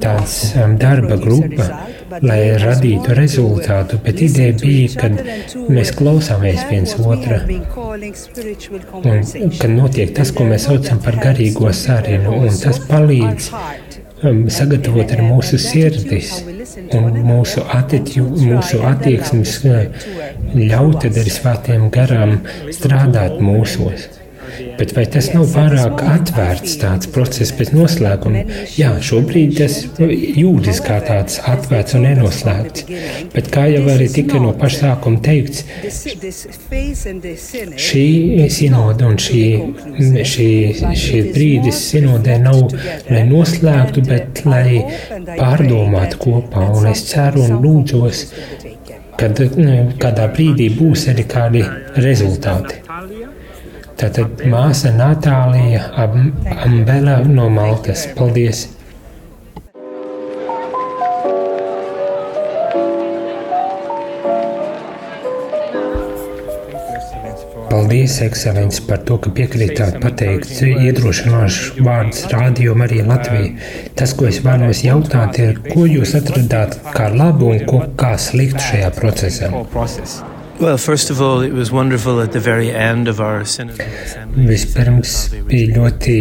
tāds 0.00 0.38
darba 0.80 1.20
grupa, 1.20 1.68
lai 2.24 2.40
radītu 2.62 3.16
rezultātu, 3.18 4.00
bet 4.06 4.22
ideja 4.24 4.56
bija, 4.62 4.88
kad 5.02 5.20
mēs 5.68 5.92
klausāmies 5.98 6.64
viens 6.70 6.96
otra. 7.02 7.42
Un 9.04 9.52
kad 9.60 9.70
notiek 9.74 10.16
tas, 10.16 10.32
ko 10.32 10.48
mēs 10.48 10.68
saucam 10.70 11.02
par 11.04 11.20
garīgo 11.20 11.72
sarunu, 11.76 12.40
un 12.46 12.60
tas 12.62 12.80
palīdz 12.88 13.52
sagatavot 14.22 15.10
ar 15.12 15.22
mūsu 15.26 15.58
sirdis 15.60 16.32
un 16.96 17.18
mūsu, 17.26 17.64
atiķu, 17.78 18.24
mūsu 18.46 18.80
attieksmes 18.88 19.56
uh, 19.68 20.06
ļaut 20.56 21.04
arī 21.10 21.32
svētiem 21.32 21.90
garām 21.92 22.38
strādāt 22.72 23.40
mūsos. 23.44 24.08
Bet 24.78 24.92
vai 24.96 25.06
tas 25.08 25.28
nav 25.32 25.46
pārāk 25.54 26.02
atvērts 26.04 26.76
tāds 26.82 27.08
process 27.12 27.52
pēc 27.56 27.72
noslēguma? 27.76 28.42
Jā, 28.76 28.92
šobrīd 29.08 29.56
tas 29.60 29.78
jūtas 29.96 30.82
kā 30.84 30.98
tāds 31.06 31.38
atvērts 31.48 31.96
un 31.96 32.06
nenoslēgts. 32.06 32.84
Bet 33.32 33.50
kā 33.54 33.66
jau 33.72 33.84
arī 33.94 34.08
tika 34.12 34.40
no 34.42 34.52
paša 34.60 34.82
sākuma 34.82 35.22
teikts, 35.24 35.64
šī 37.86 38.06
sinoda 38.58 39.10
un 39.10 39.20
šī, 39.26 39.44
šī, 40.34 40.48
šī 41.04 41.22
brīdis 41.32 41.82
sinodē 41.90 42.38
nav, 42.44 42.76
lai 43.10 43.24
noslēgtu, 43.30 44.04
bet 44.08 44.44
lai 44.48 44.82
pārdomātu 45.36 46.22
kopā. 46.26 46.68
Un 46.76 46.90
es 46.92 47.06
ceru 47.10 47.46
un 47.46 47.60
lūdzos, 47.64 48.26
kad 49.16 49.40
kādā 50.02 50.28
brīdī 50.36 50.68
būs 50.76 51.08
arī 51.12 51.24
kādi 51.30 51.64
rezultāti. 52.04 52.85
Tātad 53.96 54.42
māsa 54.52 54.90
Natālija 54.92 55.86
Ambela 56.04 57.22
no 57.24 57.46
Maltas. 57.48 58.02
Paldies! 58.18 58.66
Paldies, 67.70 68.18
ekscelences, 68.20 68.82
par 68.84 69.00
to, 69.08 69.16
ka 69.16 69.32
piekrītāt 69.32 69.96
pateikt 70.04 70.52
iedrošinošus 70.66 71.80
vārdus 71.88 72.28
rādījumam 72.36 72.84
arī 72.84 73.02
Latvijā. 73.08 73.50
Tas, 73.96 74.12
ko 74.12 74.28
es 74.28 74.44
vēlos 74.44 74.84
jautāt, 74.84 75.40
ir, 75.40 75.60
ko 75.72 75.88
jūs 75.88 76.12
atradāt 76.20 76.82
kā 76.92 77.08
labu 77.16 77.54
un 77.54 77.64
ko 77.68 77.86
kā 77.96 78.16
sliktu 78.20 78.60
šajā 78.70 78.96
procesā? 79.00 79.52
Vispirms 84.36 85.12
bija 85.50 85.74
ļoti 85.74 86.16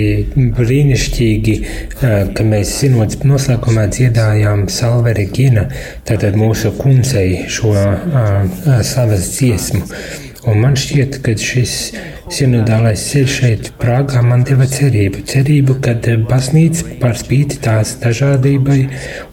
brīnišķīgi, 0.58 1.56
ka 2.01 2.48
mēs 2.50 2.74
sinodas 2.82 3.24
noslēgumā 3.24 3.88
dziedājām 3.96 4.68
Salve 4.75 5.15
Regina, 5.15 5.70
tātad 6.08 6.36
mūsu 6.39 6.74
kundzei 6.82 7.46
šo 7.48 7.72
uh, 7.72 8.84
savas 8.84 9.32
dziesmu. 9.38 9.86
Un 10.46 10.60
man 10.62 10.75
šķiet, 10.77 11.15
ka 11.25 11.34
šis 11.42 11.72
sinodālais 12.30 13.01
ceļš 13.10 13.32
šeit, 13.39 13.70
Prāgā, 13.82 14.22
man 14.22 14.44
deva 14.46 14.68
cerību. 14.70 15.24
Cerību, 15.25 15.80
ka 15.82 15.96
baznīca 16.30 17.00
par 17.01 17.18
spīti 17.18 17.58
tās 17.65 17.96
dažādībai 18.04 18.77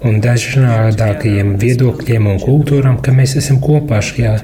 un 0.09 0.23
dažādākajiem 0.25 1.53
viedokļiem 1.61 2.31
un 2.33 2.41
kultūram, 2.41 2.97
ka 3.05 3.13
mēs 3.17 3.37
esam 3.43 3.61
kopā 3.61 4.01
šajā 4.01 4.39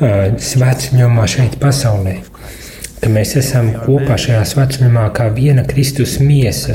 svētceļojumā 0.00 1.28
šeit 1.30 1.58
pasaulē. 1.62 2.18
Ka 2.98 3.10
mēs 3.14 3.36
esam 3.38 3.70
kopā 3.84 4.16
šajā 4.18 4.42
svētceļojumā 4.52 5.04
kā 5.14 5.28
viena 5.34 5.62
Kristus 5.68 6.18
miesa 6.22 6.74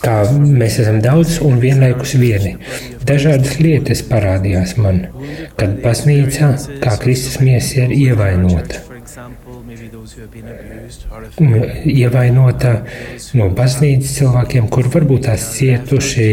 kā 0.00 0.14
mēs 0.34 0.78
esam 0.82 1.00
daudz 1.04 1.38
un 1.44 1.58
vienlaikus 1.62 2.14
vieni. 2.20 2.56
Dažādas 3.06 3.58
lietas 3.60 4.02
parādījās 4.08 4.76
man, 4.80 5.02
kad 5.60 5.80
baznīca, 5.84 6.52
kā 6.82 6.96
Kristus 7.02 7.40
miesa, 7.44 7.84
ir 7.86 7.94
ievainota. 7.96 8.86
ievainota 11.90 12.74
no 13.38 13.48
baznīcas 13.56 14.16
cilvēkiem, 14.18 14.68
kur 14.72 14.88
varbūt 14.92 15.26
tās 15.28 15.46
cietuši 15.56 16.30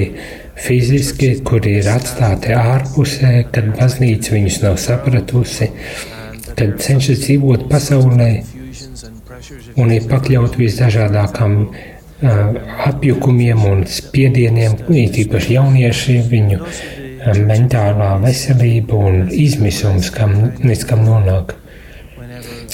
fiziski, 0.57 1.31
kuri 1.45 1.77
ir 1.81 1.89
atstāti 1.91 2.55
ārpusē, 2.57 3.33
kad 3.53 3.69
baznīca 3.77 4.35
viņus 4.35 4.61
nav 4.63 4.77
sapratusi, 4.81 5.69
kad 6.57 6.77
cenšas 6.81 7.21
dzīvot 7.25 7.67
pasaulē 7.71 8.31
un 9.77 9.93
ir 9.93 10.07
pakļauti 10.09 10.63
visdažādākām 10.63 11.57
apjukumiem 12.87 13.65
un 13.69 13.83
spiedieniem, 13.91 14.79
īpaši 14.89 15.53
jaunieši, 15.53 16.17
viņu 16.31 16.59
mentālā 17.45 18.15
veselība 18.23 18.97
un 19.09 19.27
izmisums, 19.29 20.09
kam, 20.15 20.33
līdz 20.63 20.85
kam 20.89 21.05
nonāk. 21.05 21.53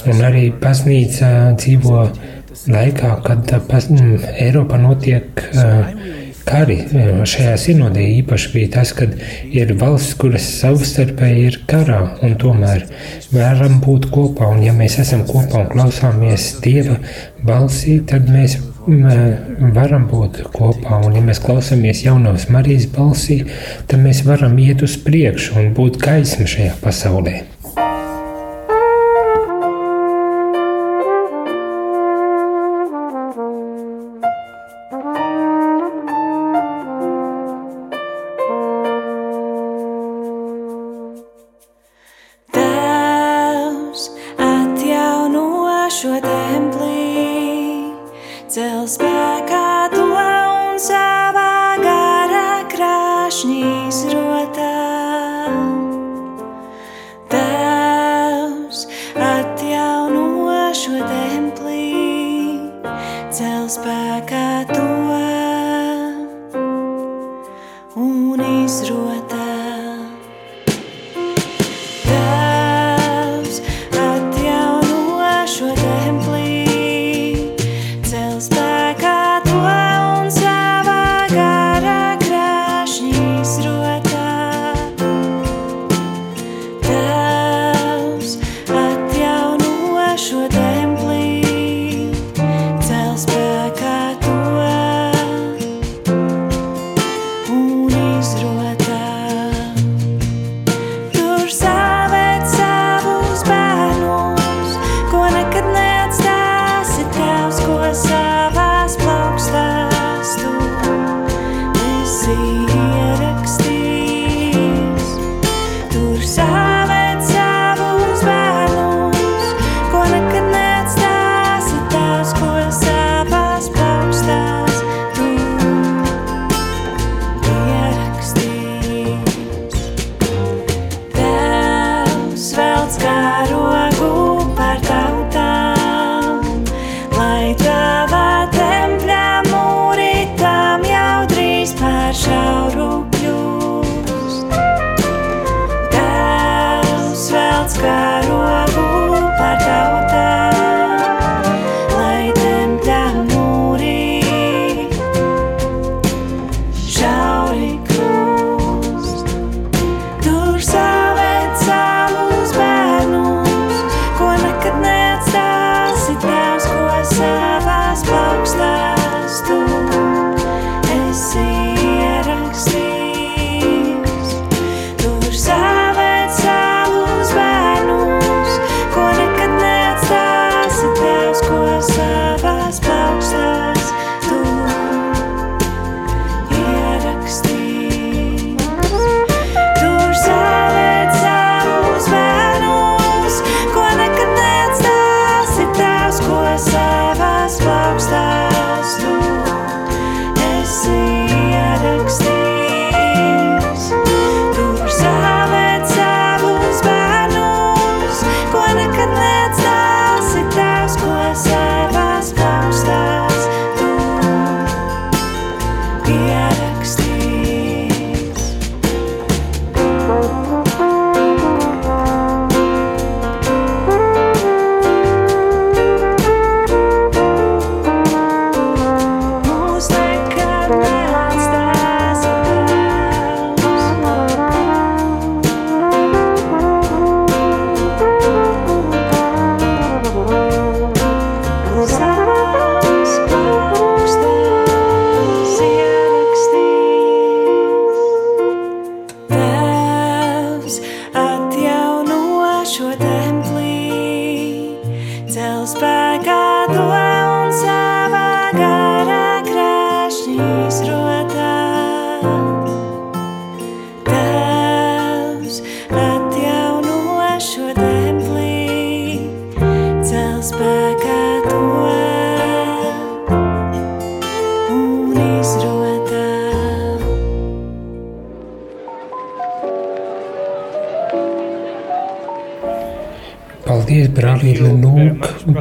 Un 0.08 0.20
arī 0.24 0.50
baznīca 0.62 1.54
dzīvo 1.60 2.06
laikā, 2.72 3.14
kad 3.26 3.54
pas, 3.68 3.88
Eiropā 4.40 4.80
notiek 4.80 5.44
uh, 5.52 5.90
kari. 6.48 6.78
Šajā 7.30 7.56
sinodē 7.60 8.04
īpaši 8.20 8.52
bija 8.54 8.72
tas, 8.78 8.94
ka 8.98 9.08
ir 9.52 9.74
valsts, 9.80 10.18
kuras 10.20 10.48
savstarpēji 10.60 11.48
ir 11.50 11.60
karā, 11.70 12.02
un 12.26 12.36
tomēr 12.42 12.86
varam 13.34 13.80
būt 13.84 14.10
kopā. 14.14 14.52
Un 14.56 14.64
ja 14.66 14.76
mēs 14.76 15.00
esam 15.04 15.26
kopā 15.30 15.64
un 15.64 15.72
klausāmies 15.74 16.52
Dieva 16.64 17.00
balsī, 17.46 18.00
tad 18.10 18.30
mēs 18.32 18.60
varam 19.78 20.08
būt 20.12 20.44
kopā. 20.56 21.00
Un, 21.06 21.16
ja 21.18 21.24
mēs 21.24 21.42
klausāmies 21.44 22.04
jaunās 22.06 22.50
Marijas 22.54 22.90
balsī, 22.92 23.44
tad 23.88 24.04
mēs 24.04 24.26
varam 24.28 24.60
iet 24.60 24.84
uz 24.84 25.00
priekšu 25.00 25.60
un 25.62 25.74
būt 25.78 26.02
gaisma 26.04 26.50
šajā 26.50 26.78
pasaulē. 26.84 27.53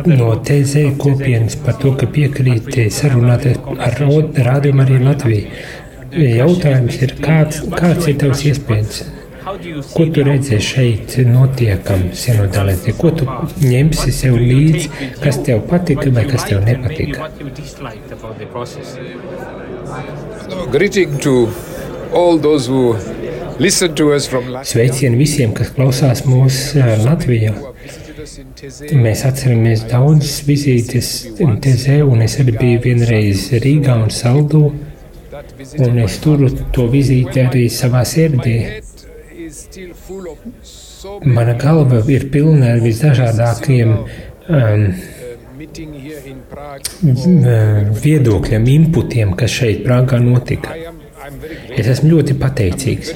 No 0.07 0.35
TZ 0.45 0.97
kopienas 0.99 1.57
par 1.65 1.79
to, 1.83 1.95
ka 1.99 2.09
piekrīt 2.11 2.77
sarunāt 2.95 3.49
ar 3.53 3.99
rādījumu 3.99 4.85
arī 4.85 5.01
Latviju. 5.03 5.65
Jautājums 6.13 6.99
ir, 7.01 7.17
kāds, 7.25 7.63
kāds 7.73 8.09
ir 8.11 8.19
tavs 8.21 8.43
iespējas? 8.51 9.03
Ko 9.43 10.05
tu 10.13 10.23
redzēji 10.27 10.65
šeit, 10.65 11.15
notiekam, 11.27 12.05
sinodālētī? 12.17 12.93
Ko 12.99 13.11
tu 13.17 13.27
ņemsi 13.65 14.13
sev 14.15 14.37
līdzi, 14.39 15.09
kas 15.23 15.41
tev 15.47 15.65
patika 15.71 16.13
vai 16.15 16.27
kas 16.29 16.47
tev 16.51 16.63
nepatika? 16.67 17.31
Greeting 20.71 21.19
to 21.19 21.49
all 22.13 22.39
those 22.39 22.69
who 22.69 22.95
listen 23.59 23.95
to 23.95 24.13
us 24.13 24.29
from 24.29 24.53
Sveicieni 24.69 25.19
visiem, 25.19 25.57
kas 25.57 25.73
klausās 25.75 26.27
mūsu 26.29 26.83
Latvijā. 27.03 27.72
Mēs 28.33 29.23
atceramies 29.29 29.83
daudzas 29.91 30.39
vizītes 30.47 31.09
TZ, 31.37 31.99
un 32.07 32.23
es 32.25 32.39
arī 32.41 32.55
biju 32.57 32.81
vienreiz 32.87 33.49
Rīgā 33.65 33.97
un 34.05 34.13
Saldū, 34.15 34.63
un 35.87 35.99
es 36.05 36.19
turu 36.25 36.49
to 36.77 36.87
vizīti 36.93 37.43
arī 37.45 37.67
savā 37.73 38.05
sirdī. 38.09 38.57
Mana 41.27 41.57
galva 41.61 42.01
ir 42.15 42.29
pilna 42.33 42.73
ar 42.77 42.81
visdažādākiem 42.85 43.97
um, 43.99 44.87
viedokļiem, 48.07 48.69
inputiem, 48.77 49.37
kas 49.39 49.59
šeit 49.61 49.85
Prāgā 49.87 50.23
notika. 50.23 50.77
Es 51.77 51.89
esmu 51.89 52.17
ļoti 52.17 52.39
pateicīgs. 52.41 53.13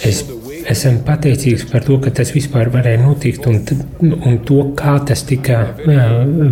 Es 0.00 0.84
esmu 0.84 1.00
pateicīgs 1.06 1.64
par 1.70 1.84
to, 1.86 1.98
ka 2.04 2.12
tas 2.20 2.32
vispār 2.34 2.70
varēja 2.72 3.00
notikt 3.02 3.46
un, 3.50 3.60
un 4.02 4.38
to, 4.46 4.60
kā 4.78 4.98
tas 5.08 5.24
tika 5.28 5.62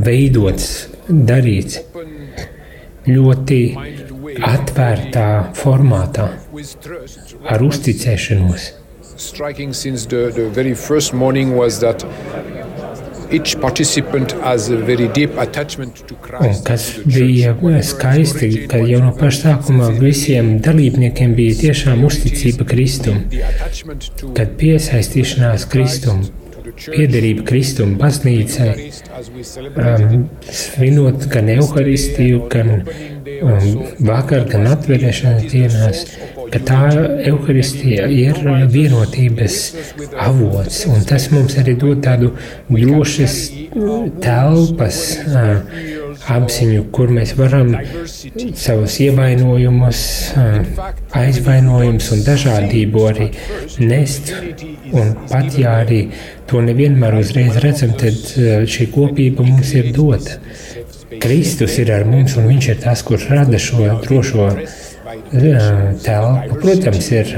veidots, 0.06 0.88
darīts. 1.08 1.82
Ļoti 3.08 3.60
atvērtā 4.44 5.28
formātā, 5.56 6.28
ar 7.48 7.64
uzticēšanos. 7.64 8.72
Striking 9.18 9.72
since 9.74 10.06
the, 10.06 10.30
the 10.34 10.48
very 10.48 10.74
first 10.74 11.12
morning 11.12 11.56
was 11.56 11.80
that 11.80 12.04
Un 16.40 16.54
kas 16.64 16.86
bija 17.04 17.54
skaisti, 17.84 18.48
ka 18.70 18.80
jau 18.88 19.00
no 19.04 19.12
paša 19.18 19.40
sākuma 19.42 19.90
visiem 20.00 20.54
dalībniekiem 20.64 21.34
bija 21.36 21.58
tiešām 21.62 22.04
uzticība 22.08 22.66
Kristum, 22.68 23.20
kad 24.36 24.54
piesaistīšanās 24.60 25.68
Kristum, 25.72 26.24
piederība 26.86 27.44
Kristum, 27.48 27.94
baznīcai, 28.00 28.70
um, 29.84 30.24
svinot 30.62 31.28
gan 31.32 31.52
evaharistiju, 31.58 32.42
gan 32.52 32.74
um, 32.78 33.68
vakar, 34.08 34.48
gan 34.50 34.68
atverēšanas 34.72 35.48
dienās, 35.52 36.04
ka 36.52 36.60
tā 36.70 36.82
evaharistija 37.28 38.08
ir 38.12 38.40
vienotības 38.72 39.58
avots, 40.24 40.84
un 40.90 41.04
tas 41.08 41.28
mums 41.34 41.58
arī 41.60 41.76
dod 41.80 42.02
tādu 42.04 42.32
drošas 42.68 43.36
telpas 44.22 45.02
apziņu, 46.28 46.82
kur 46.92 47.12
mēs 47.14 47.34
varam 47.38 47.74
savus 48.58 48.98
ievainojumus, 49.04 50.00
aizvainojumus 51.20 52.10
un 52.16 52.24
dažādību 52.26 53.06
arī 53.12 53.30
nest. 53.84 54.34
Un 54.88 55.14
pat 55.28 55.56
ja 55.60 55.78
arī 55.84 56.02
to 56.48 56.62
nevienmēr 56.64 57.18
uzreiz 57.20 57.58
redzam, 57.64 57.94
tad 58.00 58.18
šī 58.72 58.88
kopība 58.94 59.44
mums 59.46 59.74
ir 59.76 59.92
dota. 59.96 60.40
Kristus 61.18 61.78
ir 61.80 61.90
ar 61.92 62.04
mums, 62.08 62.36
un 62.36 62.46
Viņš 62.48 62.68
ir 62.68 62.78
tas, 62.82 63.02
kurš 63.04 63.28
rada 63.32 63.58
šo 63.60 63.86
drošo 64.04 64.48
telpu. 66.04 66.60
Protams, 66.62 67.10
ir, 67.14 67.34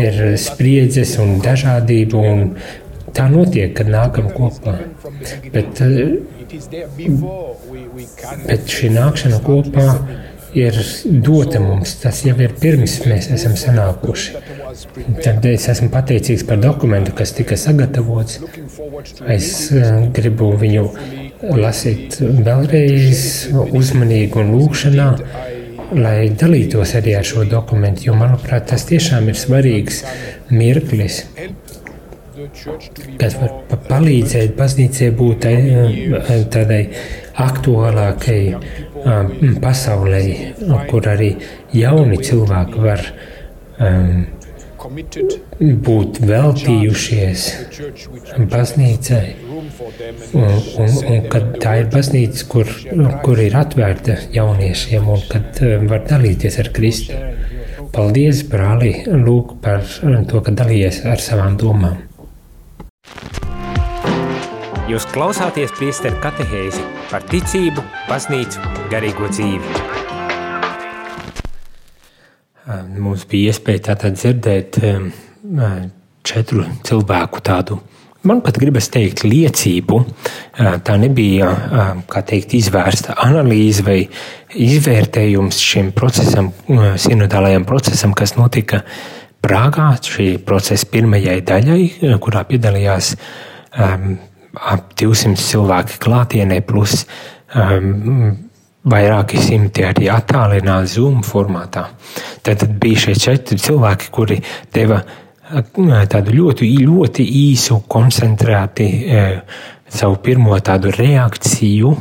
ir 0.00 0.20
spriedzes 0.40 1.16
un 1.22 1.38
dažādība, 1.44 2.22
un 2.22 2.54
tā 3.16 3.28
notiek, 3.32 3.74
kad 3.76 3.90
nākam 3.92 4.30
kopā. 4.34 4.78
Bet, 5.52 5.82
bet 8.48 8.74
šī 8.78 8.92
nākšana 8.96 9.42
kopā 9.44 9.88
ir 10.56 10.76
dota 11.04 11.60
mums. 11.60 11.94
Tas 12.02 12.22
jau 12.26 12.36
ir 12.40 12.54
pirms 12.60 12.98
mēs 13.08 13.30
esam 13.34 13.56
sanākuši. 13.58 14.38
Tad 15.24 15.46
es 15.48 15.68
esmu 15.72 15.90
pateicīgs 15.92 16.44
par 16.48 16.60
dokumentu, 16.62 17.14
kas 17.16 17.34
tika 17.36 17.58
sagatavots. 17.60 18.40
Es 19.28 19.50
gribu 20.16 20.52
viņu 20.58 20.86
lasīt 21.58 22.18
vēlreiz, 22.20 23.22
uzmanīgi 23.78 24.40
un 24.40 24.54
lūkšanā, 24.56 25.08
lai 25.96 26.28
dalītos 26.40 26.94
arī 26.98 27.16
ar 27.18 27.26
šo 27.26 27.46
dokumentu, 27.48 28.08
jo, 28.08 28.16
manuprāt, 28.18 28.68
tas 28.72 28.84
tiešām 28.88 29.30
ir 29.32 29.38
svarīgs 29.38 30.04
mirklis 30.50 31.22
kas 33.18 33.34
var 33.40 33.54
palīdzēt 33.88 34.54
baznīcai 34.58 35.08
būt 35.18 35.46
tādai 36.54 36.80
aktuālākai 37.44 38.40
pasaulē, 39.62 40.22
kur 40.90 41.08
arī 41.10 41.32
jauni 41.74 42.20
cilvēki 42.28 42.84
var 42.84 43.04
um, 43.08 44.26
būt 44.88 46.20
veltījušies 46.28 47.44
baznīcai. 48.50 49.26
Un, 49.58 49.68
un, 50.82 50.96
un 51.12 51.28
kad 51.32 51.54
tā 51.62 51.74
ir 51.82 51.90
baznīca, 51.92 52.46
kur, 52.50 52.72
kur 53.24 53.40
ir 53.42 53.56
atvērta 53.58 54.18
jauniešiem 54.34 55.08
un 55.08 55.24
kad 55.30 55.62
var 55.90 56.04
dalīties 56.08 56.58
ar 56.62 56.72
Kristu. 56.74 57.18
Paldies, 57.94 58.42
brāli, 58.48 58.92
Lūk, 59.08 59.56
par 59.64 59.84
to, 60.28 60.42
ka 60.44 60.52
dalījies 60.52 61.02
ar 61.08 61.22
savām 61.24 61.56
domām. 61.60 62.04
Jūs 64.88 65.04
klausāties 65.12 65.72
priesteru 65.76 66.16
katehēzi 66.22 66.84
par 67.10 67.24
ticību, 67.28 67.84
baznīcu, 68.08 68.62
garīgo 68.92 69.28
dzīvi. 69.32 69.97
Mums 72.68 73.24
bija 73.28 73.52
iespēja 73.52 73.94
dzirdēt 73.96 74.76
četru 76.28 76.64
cilvēku 76.84 77.40
tādu, 77.44 77.78
man 78.28 78.42
pat 78.44 78.58
gribas 78.60 78.90
teikt, 78.92 79.24
liecību. 79.24 80.00
Tā 80.84 80.96
nebija, 81.00 81.52
teikt, 82.28 82.52
izvērsta 82.58 83.16
analīze 83.24 83.84
vai 83.86 84.02
izvērtējums 84.52 85.60
šim 85.64 85.92
procesam, 85.96 86.50
sinodālajam 87.00 87.64
procesam, 87.68 88.16
kas 88.16 88.36
notika 88.36 88.82
Prāgā, 89.38 89.92
šī 90.02 90.32
procesa 90.42 90.88
pirmajai 90.90 91.36
daļai, 91.46 91.82
kurā 92.18 92.40
piedalījās 92.48 93.12
um, 93.14 94.16
ap 94.58 94.88
200 94.98 95.38
cilvēki 95.38 96.00
klātienē, 96.02 96.58
plus 96.66 97.04
um, 97.54 98.34
vairāki 98.86 99.40
simti 99.42 99.84
arī 99.86 100.08
attālināti 100.12 100.92
Zoom 100.94 101.22
formātā. 101.26 101.88
Tad, 102.46 102.64
bija 102.80 103.06
šie 103.06 103.16
četri 103.18 103.58
cilvēki, 103.60 104.10
kuri 104.14 104.38
deva 104.74 105.00
uh, 105.02 105.94
tādu 106.10 106.36
ļoti, 106.36 106.70
ļoti 106.84 107.26
īsu, 107.42 107.82
koncentrēti 107.90 108.88
uh, 108.88 109.62
savu 109.88 110.20
pirmo 110.22 110.58
tādu 110.64 110.92
reakciju 110.94 111.94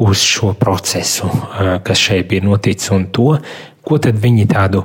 uz 0.00 0.24
šo 0.24 0.54
procesu, 0.60 1.28
uh, 1.30 1.76
kas 1.84 2.06
šeit 2.08 2.28
bija 2.30 2.46
noticis, 2.46 2.92
un 2.94 3.08
to, 3.14 3.34
ko 3.84 3.98
tad 4.02 4.20
viņi 4.20 4.48
tādu 4.50 4.84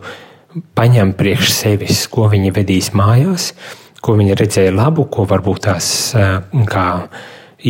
paņem 0.75 1.13
priekš 1.19 1.51
sevis, 1.51 2.05
ko 2.07 2.29
viņi 2.31 2.53
vedīs 2.55 2.93
mājās, 2.95 3.51
ko 4.01 4.15
viņi 4.15 4.37
redzēja 4.39 4.75
labu, 4.75 5.07
ko 5.11 5.25
varbūt 5.27 5.65
tās 5.67 5.87
kā 6.69 6.85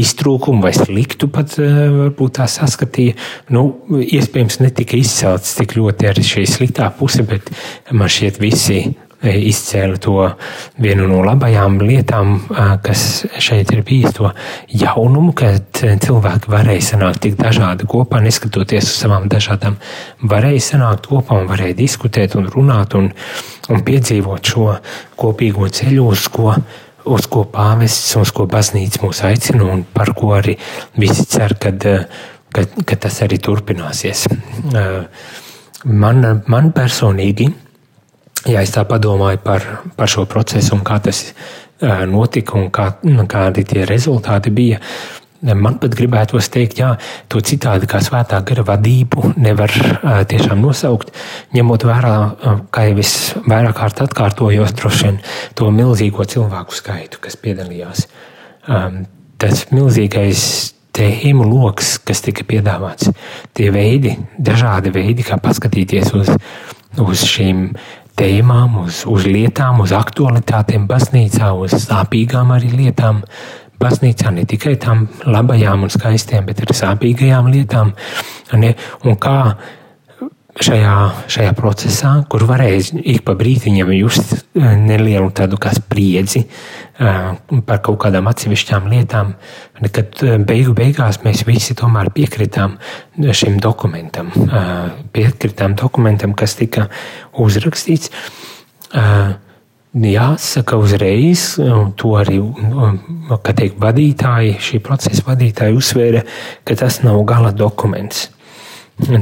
iztrūkumu 0.01 0.65
vai 0.65 0.73
sliktu 0.75 1.29
pat 1.31 1.57
varbūt 1.59 2.37
tā 2.39 2.49
saskatīja. 2.51 3.15
Nu, 3.55 3.67
iespējams, 4.01 4.59
netika 4.63 4.99
izcelts 4.99 5.55
tik 5.59 5.77
ļoti 5.79 6.11
arī 6.11 6.25
šī 6.25 6.45
sliktā 6.49 6.91
puse, 6.99 7.25
bet 7.27 7.51
man 7.91 8.11
šķiet 8.11 8.41
visi 8.43 8.79
izcēla 9.25 9.97
to 10.01 10.27
vienu 10.81 11.07
no 11.09 11.21
labajām 11.25 11.79
lietām, 11.81 12.35
kas 12.83 13.25
šeit 13.41 13.71
ir 13.73 13.81
bijis, 13.87 14.13
to 14.17 14.31
jaunumu, 14.69 15.33
kad 15.37 15.81
cilvēki 15.81 16.51
varēja 16.51 16.85
sanākt 16.91 17.23
tik 17.25 17.37
dažādi 17.39 17.87
kopā, 17.89 18.21
neskatoties 18.23 18.89
uz 18.89 18.95
savām 19.05 19.29
dažādām, 19.31 19.79
varēja 20.21 20.63
sanākt 20.71 21.09
kopā 21.11 21.39
un 21.41 21.49
varēja 21.51 21.79
diskutēt 21.79 22.37
un 22.39 22.49
runāt 22.51 22.97
un, 22.97 23.11
un 23.69 23.85
piedzīvot 23.85 24.53
šo 24.53 24.73
kopīgo 25.19 25.69
ceļu, 25.73 26.09
uz 26.11 26.27
ko 26.33 26.53
uz 27.05 27.27
ko 27.31 27.43
pāvests, 27.49 28.15
uz 28.19 28.31
ko 28.35 28.47
baznīca 28.49 29.03
mūs 29.03 29.21
aicina 29.27 29.67
un 29.71 29.83
par 29.93 30.13
ko 30.17 30.33
arī 30.37 30.57
visi 30.97 31.25
cer, 31.29 31.57
kad, 31.61 31.85
kad, 32.53 32.79
kad 32.85 33.03
tas 33.07 33.21
arī 33.25 33.39
turpināsies. 33.41 34.25
Man, 35.85 36.25
man 36.49 36.71
personīgi 36.73 37.51
ja 38.49 38.61
es 38.61 38.73
tā 38.75 38.85
padomāju 38.87 39.41
par, 39.43 39.65
par 39.97 40.11
šo 40.11 40.25
procesu 40.29 40.75
un 40.77 40.83
kā 40.85 40.99
tas 41.03 41.21
notika 42.09 42.57
un 42.59 42.69
kā, 42.73 42.91
kādi 43.29 43.65
tie 43.67 43.85
rezultāti 43.89 44.53
bija, 44.53 44.79
Man 45.45 45.77
pat 45.81 45.93
gribētos 45.97 46.47
teikt, 46.49 46.79
jā, 46.81 46.95
to 47.29 47.41
citādi 47.45 47.85
kā 47.89 47.99
svētā 48.01 48.39
gara 48.47 48.63
vadību 48.65 49.35
nevar 49.37 49.73
tiešām 50.31 50.61
nosaukt, 50.63 51.11
ņemot 51.53 51.85
vērā, 51.85 52.13
kā 52.73 52.87
jau 52.89 53.01
es 53.03 53.15
vairāk 53.45 53.77
kārt 53.77 54.01
atkārtojos, 54.07 54.73
droši 54.79 55.03
vien 55.05 55.19
to 55.57 55.69
milzīgo 55.75 56.25
cilvēku 56.25 56.73
skaitu, 56.73 57.21
kas 57.21 57.37
piedalījās. 57.41 58.07
Tas 59.37 59.65
milzīgais 59.75 60.47
tēmu 60.95 61.45
lokus, 61.49 61.97
kas 62.01 62.23
tika 62.25 62.45
piedāvāts, 62.47 63.11
tie 63.53 63.69
veidi, 63.75 64.15
dažādi 64.39 64.93
veidi, 64.95 65.25
kā 65.27 65.37
paskatīties 65.43 66.13
uz, 66.15 66.31
uz 67.03 67.25
šīm 67.27 67.67
tēmām, 68.15 68.79
uz, 68.85 69.03
uz 69.11 69.27
lietām, 69.27 69.81
uz 69.83 69.91
aktualitātēm, 69.95 70.87
baznīcā, 70.87 71.51
uz 71.59 71.75
sāpīgām 71.83 72.53
arī 72.55 72.71
lietām, 72.71 73.21
baznīcā, 73.81 74.31
ne 74.35 74.45
tikai 74.49 74.75
tām 74.81 75.07
labajām 75.25 75.87
un 75.87 75.93
skaistām, 75.93 76.45
bet 76.49 76.63
arī 76.63 76.77
sāpīgajām 76.77 77.49
lietām. 77.53 77.95
Ne? 78.59 78.75
Un 79.05 79.17
kā 79.21 79.39
šajā, 80.61 80.95
šajā 81.31 81.53
procesā, 81.57 82.11
kur 82.31 82.45
varēja 82.47 82.99
ik 83.03 83.23
pa 83.27 83.35
brītiņam 83.37 83.91
just 83.95 84.33
eh, 84.35 84.67
nelielu 84.79 85.29
tādu 85.35 85.59
kā 85.61 85.73
spriedzi 85.75 86.45
eh, 86.45 87.31
par 87.67 87.81
kaut 87.83 87.99
kādām 88.05 88.29
atsevišķām 88.31 88.87
lietām, 88.91 89.33
kad 89.91 90.23
eh, 90.23 90.37
beigu 90.39 90.75
beigās 90.77 91.21
mēs 91.25 91.43
visi 91.47 91.75
tomēr 91.77 92.11
piekritām 92.15 92.77
šim 93.35 93.59
dokumentam, 93.63 94.31
piekritām 95.15 95.75
dokumentam, 95.79 96.35
kas 96.37 96.55
tika 96.59 96.87
uzrakstīts. 97.39 98.11
Jāsaka 99.95 100.75
uzreiz, 100.75 101.55
un 101.61 101.93
to 101.95 102.17
arī 102.19 102.41
teikt, 103.55 103.77
vadītāji, 103.79 104.57
šī 104.59 104.79
procesa 104.83 105.23
vadītāji 105.23 105.77
uzsvēra, 105.77 106.23
ka 106.67 106.75
tas 106.75 106.99
nav 107.05 107.21
gala 107.27 107.53
dokuments. 107.55 108.27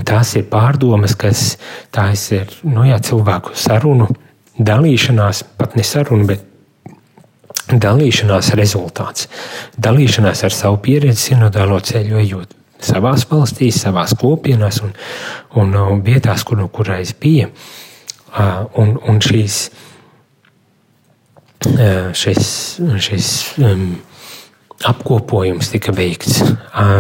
Tās 0.06 0.34
ir 0.38 0.48
pārdomas, 0.50 1.14
kas 1.18 1.60
tās 1.94 2.26
ir 2.34 2.50
nu, 2.66 2.88
jā, 2.90 2.98
cilvēku 3.06 3.54
sarunu, 3.58 4.10
dalīšanās, 4.58 5.44
pat 5.58 5.78
ne 5.78 5.86
sarunu, 5.86 6.26
bet 6.30 6.50
dalīšanās 7.70 8.52
rezultāts. 8.58 9.30
Dalīšanās 9.78 10.44
ar 10.46 10.58
savu 10.58 10.82
pieredzi, 10.82 11.30
sinodālo 11.30 11.80
ceļu 11.86 12.20
ejot 12.22 12.60
savā 12.84 13.14
valstīs, 13.30 13.80
savā 13.80 14.04
kopienās 14.20 14.82
un, 14.84 14.94
un, 15.56 16.02
vietās, 16.04 16.44
kur, 16.44 16.60
kurais 16.74 17.14
bija. 17.20 17.50
Un, 18.82 18.96
un 18.98 19.20
šīs 19.22 19.68
šis, 22.14 22.48
šis 23.00 23.28
um, 23.64 23.86
apkopojums 24.86 25.70
tika 25.72 25.94
veikts 25.96 26.42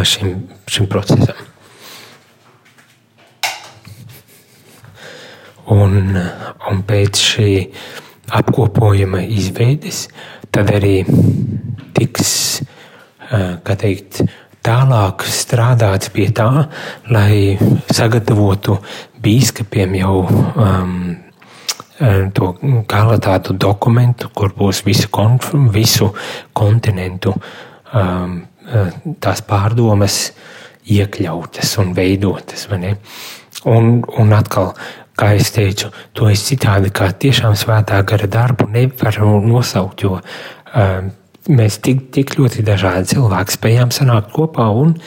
šim, 0.08 0.36
šim 0.67 0.88
procesam. 0.91 1.49
Un, 5.73 6.15
un 6.69 6.84
pēc 6.88 7.19
šī 7.23 7.49
apkopojuma 8.36 9.23
izveides, 9.32 10.06
tad 10.52 10.71
arī 10.76 11.02
tiks 11.95 12.34
teikt, 13.32 14.21
tālāk 14.63 15.23
strādāts 15.28 16.12
pie 16.13 16.28
tā, 16.36 16.49
lai 17.12 17.58
sagatavotu 17.91 18.78
bīskapiem 19.23 19.95
jau 20.04 20.17
um, 20.28 20.97
Eh, 21.08 21.33
to 22.34 22.54
gala 22.89 23.20
tādu 23.22 23.56
dokumentu, 23.60 24.30
kur 24.36 24.54
būs 24.58 24.84
visu, 24.86 25.10
konf, 25.13 25.52
visu 25.72 26.10
kontinentu 26.54 27.34
um, 27.94 28.42
tās 29.24 29.44
pārdomas 29.48 30.18
iekļautas 30.84 31.78
un 31.80 31.94
veidotas. 31.96 32.68
Un, 33.70 34.02
un 34.20 34.36
atkal, 34.36 34.74
kā 35.20 35.34
es 35.38 35.54
teicu, 35.56 35.92
to 36.13 36.28
es 36.32 36.44
citādi 36.48 36.92
kā 36.92 37.12
tiešām 37.12 37.56
svētā 37.60 38.02
gara 38.08 38.28
darbu 38.28 38.68
nevaru 38.74 39.38
nosaukt, 39.46 40.04
jo 40.04 40.18
um, 40.20 41.12
mēs 41.50 41.80
tik, 41.84 42.10
tik 42.16 42.36
ļoti 42.39 42.66
dažādi 42.66 43.16
cilvēki 43.16 43.58
spējām 43.58 43.94
sanākt 43.96 44.34
kopā 44.36 44.68
un, 44.76 44.98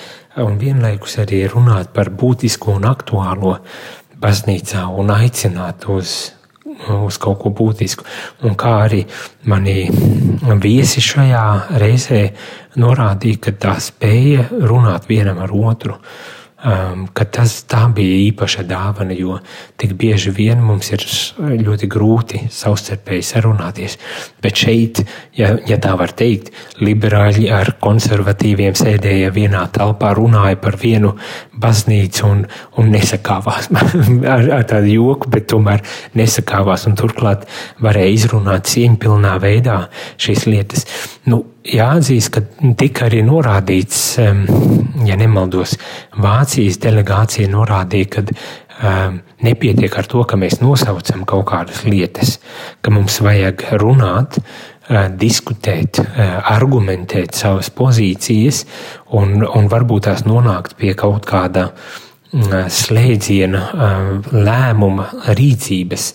un 0.41 0.59
vienlaikus 0.61 1.19
arī 1.25 1.45
runāt 1.51 1.93
par 1.97 2.13
būtisko 2.13 2.77
un 2.77 2.89
aktuālo 2.89 3.59
baznīcā 4.21 4.87
un 4.97 5.13
aicināt 5.13 5.89
uz 5.93 6.36
uz 7.03 7.19
kaut 7.23 7.41
ko 7.43 7.53
būtisku. 7.57 8.07
Un 8.47 8.57
kā 8.59 8.77
arī 8.87 9.03
mani 9.51 9.87
viesi 10.63 11.03
šajā 11.05 11.45
reizē 11.83 12.23
norādīja, 12.81 13.43
ka 13.47 13.57
tā 13.67 13.77
spēja 13.83 14.49
runāt 14.53 15.09
vienam 15.11 15.41
ar 15.45 15.55
otru 15.57 15.97
um, 16.67 17.07
tas 17.15 17.65
bija 17.95 18.17
īpaša 18.31 18.65
dāvana, 18.67 19.15
jo 19.17 19.39
tik 19.79 19.95
bieži 19.99 20.33
vien 20.35 20.63
mums 20.63 20.91
ir 20.95 21.05
ļoti 21.39 21.89
grūti 21.91 22.43
savstarpēji 22.53 23.27
sarunāties. 23.27 23.99
Bet 24.43 24.63
šeit, 24.65 25.03
ja, 25.37 25.55
ja 25.67 25.79
tā 25.83 25.97
var 25.99 26.15
teikt, 26.17 26.53
liberāļi 26.81 27.51
ar 27.53 27.77
konservatīviem 27.83 28.77
sēdēja 28.79 29.33
vienā 29.35 29.67
telpā, 29.73 30.13
runāja 30.17 30.59
par 30.61 30.79
vienu 30.81 31.15
baznīcu 31.61 32.29
un, 32.29 32.45
un 32.81 32.91
nesakāvās 32.93 33.71
ar, 34.35 34.49
ar 34.59 34.67
tādu 34.69 34.93
joku, 34.93 35.31
bet 35.33 35.49
tomēr 35.53 35.85
nesakāvās 36.19 36.87
turklāt 36.99 37.47
varēja 37.83 38.15
izrunāt 38.17 38.71
cieņpilnā 38.71 39.37
veidā 39.43 39.83
šīs 40.23 40.47
lietas. 40.51 40.87
Nu, 41.31 41.43
jāatzīst, 41.67 42.33
ka 42.35 42.45
tika 42.79 43.07
arī 43.09 43.23
norādīts, 43.27 44.03
ja 45.07 45.19
nemaldos, 45.19 45.77
Vācijas 46.17 46.79
delegācija 46.83 47.51
norādīja, 47.53 48.13
ka 48.17 48.27
nepietiek 49.43 49.95
ar 49.97 50.09
to, 50.09 50.23
ka 50.29 50.37
mēs 50.41 50.61
nosaucam 50.61 51.25
kaut 51.29 51.47
kādas 51.49 51.85
lietas, 51.89 52.37
ka 52.85 52.93
mums 52.93 53.21
vajag 53.25 53.65
runāt, 53.81 54.39
diskutēt, 55.19 56.01
argumentēt 56.17 57.35
savas 57.35 57.71
pozīcijas 57.75 58.65
un, 59.19 59.41
un 59.43 59.71
varbūt 59.73 60.07
tās 60.07 60.27
nonākt 60.27 60.77
pie 60.79 60.95
kaut 60.99 61.27
kāda 61.27 61.71
slēdziena, 62.33 63.63
lēmuma, 64.31 65.09
rīcības 65.39 66.11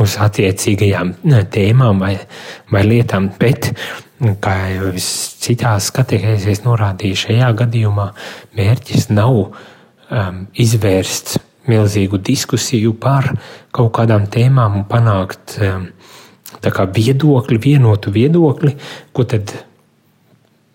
uz 0.00 0.16
attiecīgajām 0.20 1.14
tēmām 1.50 2.02
vai, 2.02 2.14
vai 2.70 2.82
lietām. 2.86 3.30
Bet, 3.40 3.72
kā 4.42 4.56
jau 4.74 4.92
citās 5.00 5.90
katehēzēs 5.96 6.64
norādīja, 6.66 7.22
šajā 7.26 7.52
gadījumā 7.62 8.10
mērķis 8.58 9.08
nav 9.14 9.38
um, 9.40 10.42
izvērst 10.52 11.38
milzīgu 11.70 12.20
diskusiju 12.24 12.94
par 13.00 13.30
kaut 13.72 13.92
kādām 13.98 14.26
tēmām 14.30 14.80
un 14.80 14.86
panākt 14.90 15.56
um, 15.60 15.88
viedokli, 16.62 17.58
vienotu 17.58 18.10
viedokli, 18.12 18.76
ko 19.12 19.24
tad 19.24 19.52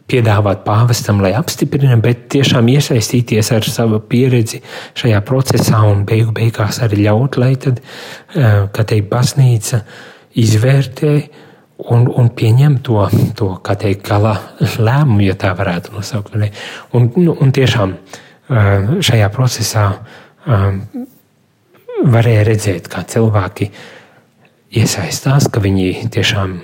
piedāvāt 0.09 0.61
pāvestam, 0.65 1.21
lai 1.23 1.33
apstiprina, 1.37 1.97
bet 2.01 2.27
tiešām 2.33 2.67
iesaistīties 2.69 3.51
ar 3.55 3.65
savu 3.65 3.99
pieredzi 3.99 4.61
šajā 4.97 5.21
procesā 5.25 5.81
un 5.89 6.05
beigu 6.05 6.33
beigās 6.35 6.81
arī 6.85 7.05
ļaut, 7.07 7.39
lai 7.41 7.55
tad, 7.55 7.81
eh, 8.35 8.67
kā 8.71 8.85
teikt, 8.85 9.09
baznīca 9.09 9.81
izvērtē 10.35 11.15
un, 11.89 12.05
un 12.07 12.29
pieņem 12.29 12.77
to, 12.85 13.01
to 13.35 13.49
kā 13.65 13.75
teikt, 13.81 14.05
gala 14.07 14.35
lēmumu, 14.61 15.25
ja 15.25 15.35
tā 15.35 15.55
varētu 15.57 15.95
nosaukt. 15.97 16.37
Un, 16.93 17.11
nu, 17.17 17.33
un 17.41 17.51
tiešām 17.51 17.95
eh, 17.95 18.95
šajā 19.01 19.31
procesā 19.33 19.89
eh, 20.45 20.69
varēja 22.05 22.45
redzēt, 22.45 22.89
kā 22.91 23.01
cilvēki 23.09 23.71
iesaistās, 24.75 25.47
ka 25.51 25.61
viņi 25.63 26.09
tiešām 26.13 26.55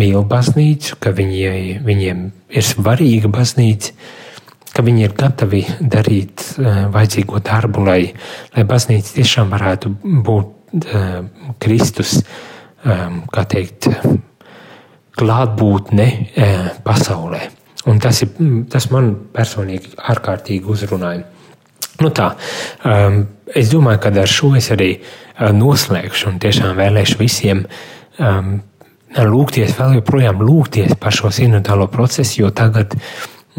mīl 0.00 0.24
baznīcu, 0.28 0.98
ka 1.02 1.12
viņi, 1.16 1.80
viņiem 1.84 2.24
ir 2.56 2.66
svarīga 2.66 3.30
baznīca, 3.32 3.94
ka 4.70 4.84
viņi 4.86 5.04
ir 5.04 5.14
gatavi 5.18 5.64
darīt 5.80 6.44
uh, 6.60 6.86
vajadzīgo 6.94 7.40
darbu, 7.44 7.84
lai, 7.88 8.00
lai 8.54 8.64
baznīca 8.68 9.16
tiešām 9.18 9.50
varētu 9.50 9.92
būt 10.26 10.86
uh, 10.86 11.24
Kristus, 11.62 12.20
um, 12.84 13.24
kā 13.34 13.44
teikt, 13.50 13.90
klātbūtne 15.18 16.06
uh, 16.06 16.70
pasaulē. 16.86 17.42
Un 17.90 17.98
tas, 18.00 18.22
ir, 18.22 18.32
tas 18.70 18.86
man 18.92 19.14
personīgi 19.34 19.96
ārkārtīgi 20.12 20.68
uzrunāja. 20.70 21.26
Nu 22.00 22.08
tā, 22.16 22.30
um, 22.88 23.22
es 23.52 23.72
domāju, 23.72 24.00
ka 24.00 24.12
ar 24.22 24.30
šo 24.30 24.54
es 24.56 24.70
arī 24.72 24.94
uh, 24.96 25.50
noslēgšu 25.52 26.30
un 26.30 26.38
tiešām 26.40 26.78
vēlēšu 26.78 27.18
visiem 27.20 27.66
um, 28.16 28.54
lūgties, 29.18 29.74
vēl 29.76 29.98
joprojām 29.98 30.40
lūgties 30.40 30.96
par 31.00 31.12
šo 31.12 31.32
sinodālo 31.34 31.90
procesu, 31.92 32.40
jo 32.44 32.54
tagad 32.54 32.96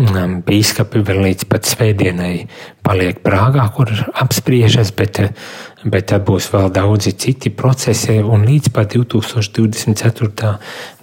Bīskapi 0.02 1.02
vēl 1.04 1.20
līdz 1.26 1.46
pat 1.52 1.68
svētdienai 1.68 2.48
paliek 2.82 3.20
Prāgā, 3.22 3.66
kur 3.76 3.92
apspriežas, 4.24 4.94
bet, 4.96 5.20
bet 5.84 6.08
tad 6.10 6.24
būs 6.26 6.48
vēl 6.54 6.72
daudzi 6.74 7.12
citi 7.20 7.52
procesi, 7.52 8.16
un 8.24 8.48
līdz 8.48 8.72
pat 8.74 8.96
2024. 8.96 10.54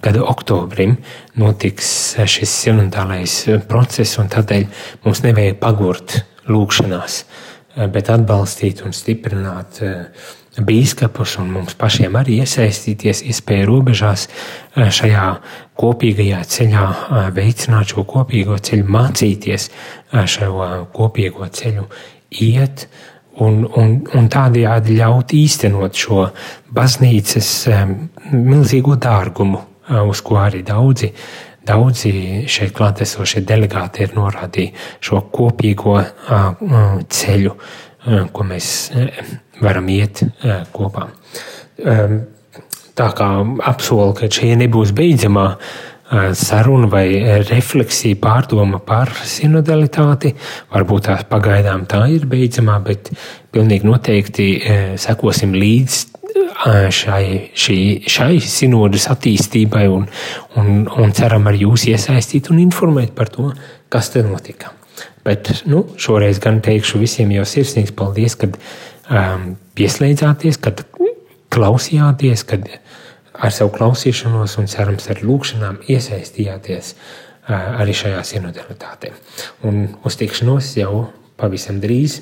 gada 0.01 0.25
oktobrim 0.25 0.97
notiks 1.37 2.17
šis 2.25 2.57
sinodālais 2.65 3.37
process, 3.69 4.17
un 4.19 4.27
tādēļ 4.33 4.67
mums 5.05 5.23
nevajag 5.23 5.61
pagurt 5.61 6.17
lūkšanās, 6.49 7.23
bet 7.93 8.09
atbalstīt 8.11 8.81
un 8.83 8.95
stiprināt 8.97 9.81
uh, 9.85 10.35
bīskapus 10.57 11.37
un 11.41 11.51
mums 11.53 11.75
pašiem 11.79 12.15
arī 12.19 12.39
iesaistīties 12.43 13.21
iespēju 13.29 13.67
robežās 13.69 14.27
eh, 14.27 14.89
šajā 14.91 15.25
kopīgajā 15.79 16.41
ceļā, 16.53 16.85
eh, 16.89 17.29
veicināt 17.35 17.93
šo 17.93 18.05
kopīgo 18.09 18.57
ceļu, 18.57 18.87
mācīties 18.89 19.69
eh, 19.69 20.25
šo 20.25 20.87
kopīgo 20.95 21.47
ceļu 21.47 21.85
iet 22.45 22.87
un, 23.39 23.63
un, 23.65 23.99
un 24.15 24.29
tādējādi 24.31 24.97
ļaut 24.99 25.35
īstenot 25.37 25.95
šo 25.95 26.29
baznīcas 26.75 27.51
milzīgo 28.33 28.97
dārgumu, 28.99 29.61
uz 30.05 30.19
ko 30.21 30.35
arī 30.37 30.59
daudzi 30.61 31.07
Daudzi 31.69 32.11
šeit 32.49 32.73
klātesošie 32.77 33.43
delegāti 33.45 34.01
ir 34.07 34.15
norādījuši 34.17 35.05
šo 35.05 35.21
kopīgo 35.29 35.99
ceļu, 37.19 37.53
ko 38.33 38.47
mēs 38.49 38.71
varam 39.61 39.89
iet 39.93 40.23
kopā. 40.73 41.07
Tā 42.99 43.07
kā 43.15 43.29
apsolu, 43.69 44.15
ka 44.17 44.27
šī 44.33 44.55
nebūs 44.59 44.91
beidzamā 44.97 45.45
saruna 46.33 46.89
vai 46.89 47.05
refleksija, 47.45 48.17
pārdoma 48.17 48.79
par 48.81 49.13
sinodalitāti, 49.29 50.33
varbūt 50.73 51.05
tās 51.05 51.27
pagaidām 51.29 51.85
tā 51.89 52.07
ir 52.09 52.25
beidzamā, 52.29 52.79
bet 52.81 53.11
pilnīgi 53.53 53.85
noteikti 53.85 54.47
sekosim 54.99 55.53
līdz 55.53 56.08
šai, 56.93 57.51
šī, 57.55 57.77
šai 58.09 58.39
sinodas 58.43 59.07
attīstībai 59.11 59.85
un, 59.91 60.07
un, 60.59 60.83
un 60.89 61.15
ceram 61.15 61.47
ar 61.49 61.57
jūs 61.57 61.87
iesaistīt 61.91 62.51
un 62.53 62.61
informēt 62.63 63.15
par 63.17 63.31
to, 63.33 63.51
kas 63.89 64.11
te 64.13 64.23
notika. 64.25 64.73
Bet 65.25 65.51
nu, 65.69 65.83
šoreiz 65.99 66.39
gan 66.43 66.61
teikšu 66.65 67.01
visiem 67.01 67.31
jau 67.35 67.45
sirsnīgs 67.47 67.93
paldies, 67.95 68.35
kad 68.39 68.55
um, 68.55 69.55
pieslēdzāties, 69.77 70.59
kad 70.63 70.85
klausījāties, 71.53 72.45
kad 72.47 72.67
ar 73.39 73.55
savu 73.55 73.73
klausīšanos 73.75 74.57
un 74.61 74.69
cerams 74.71 75.09
ar 75.11 75.21
lūkšanām 75.23 75.83
iesaistījāties 75.91 76.95
uh, 76.95 77.79
arī 77.81 77.95
šajā 77.97 78.23
sinodalitātē. 78.33 79.13
Un 79.67 79.87
uz 80.05 80.19
tikšanos 80.19 80.75
jau 80.79 81.07
pavisam 81.39 81.79
drīz. 81.83 82.21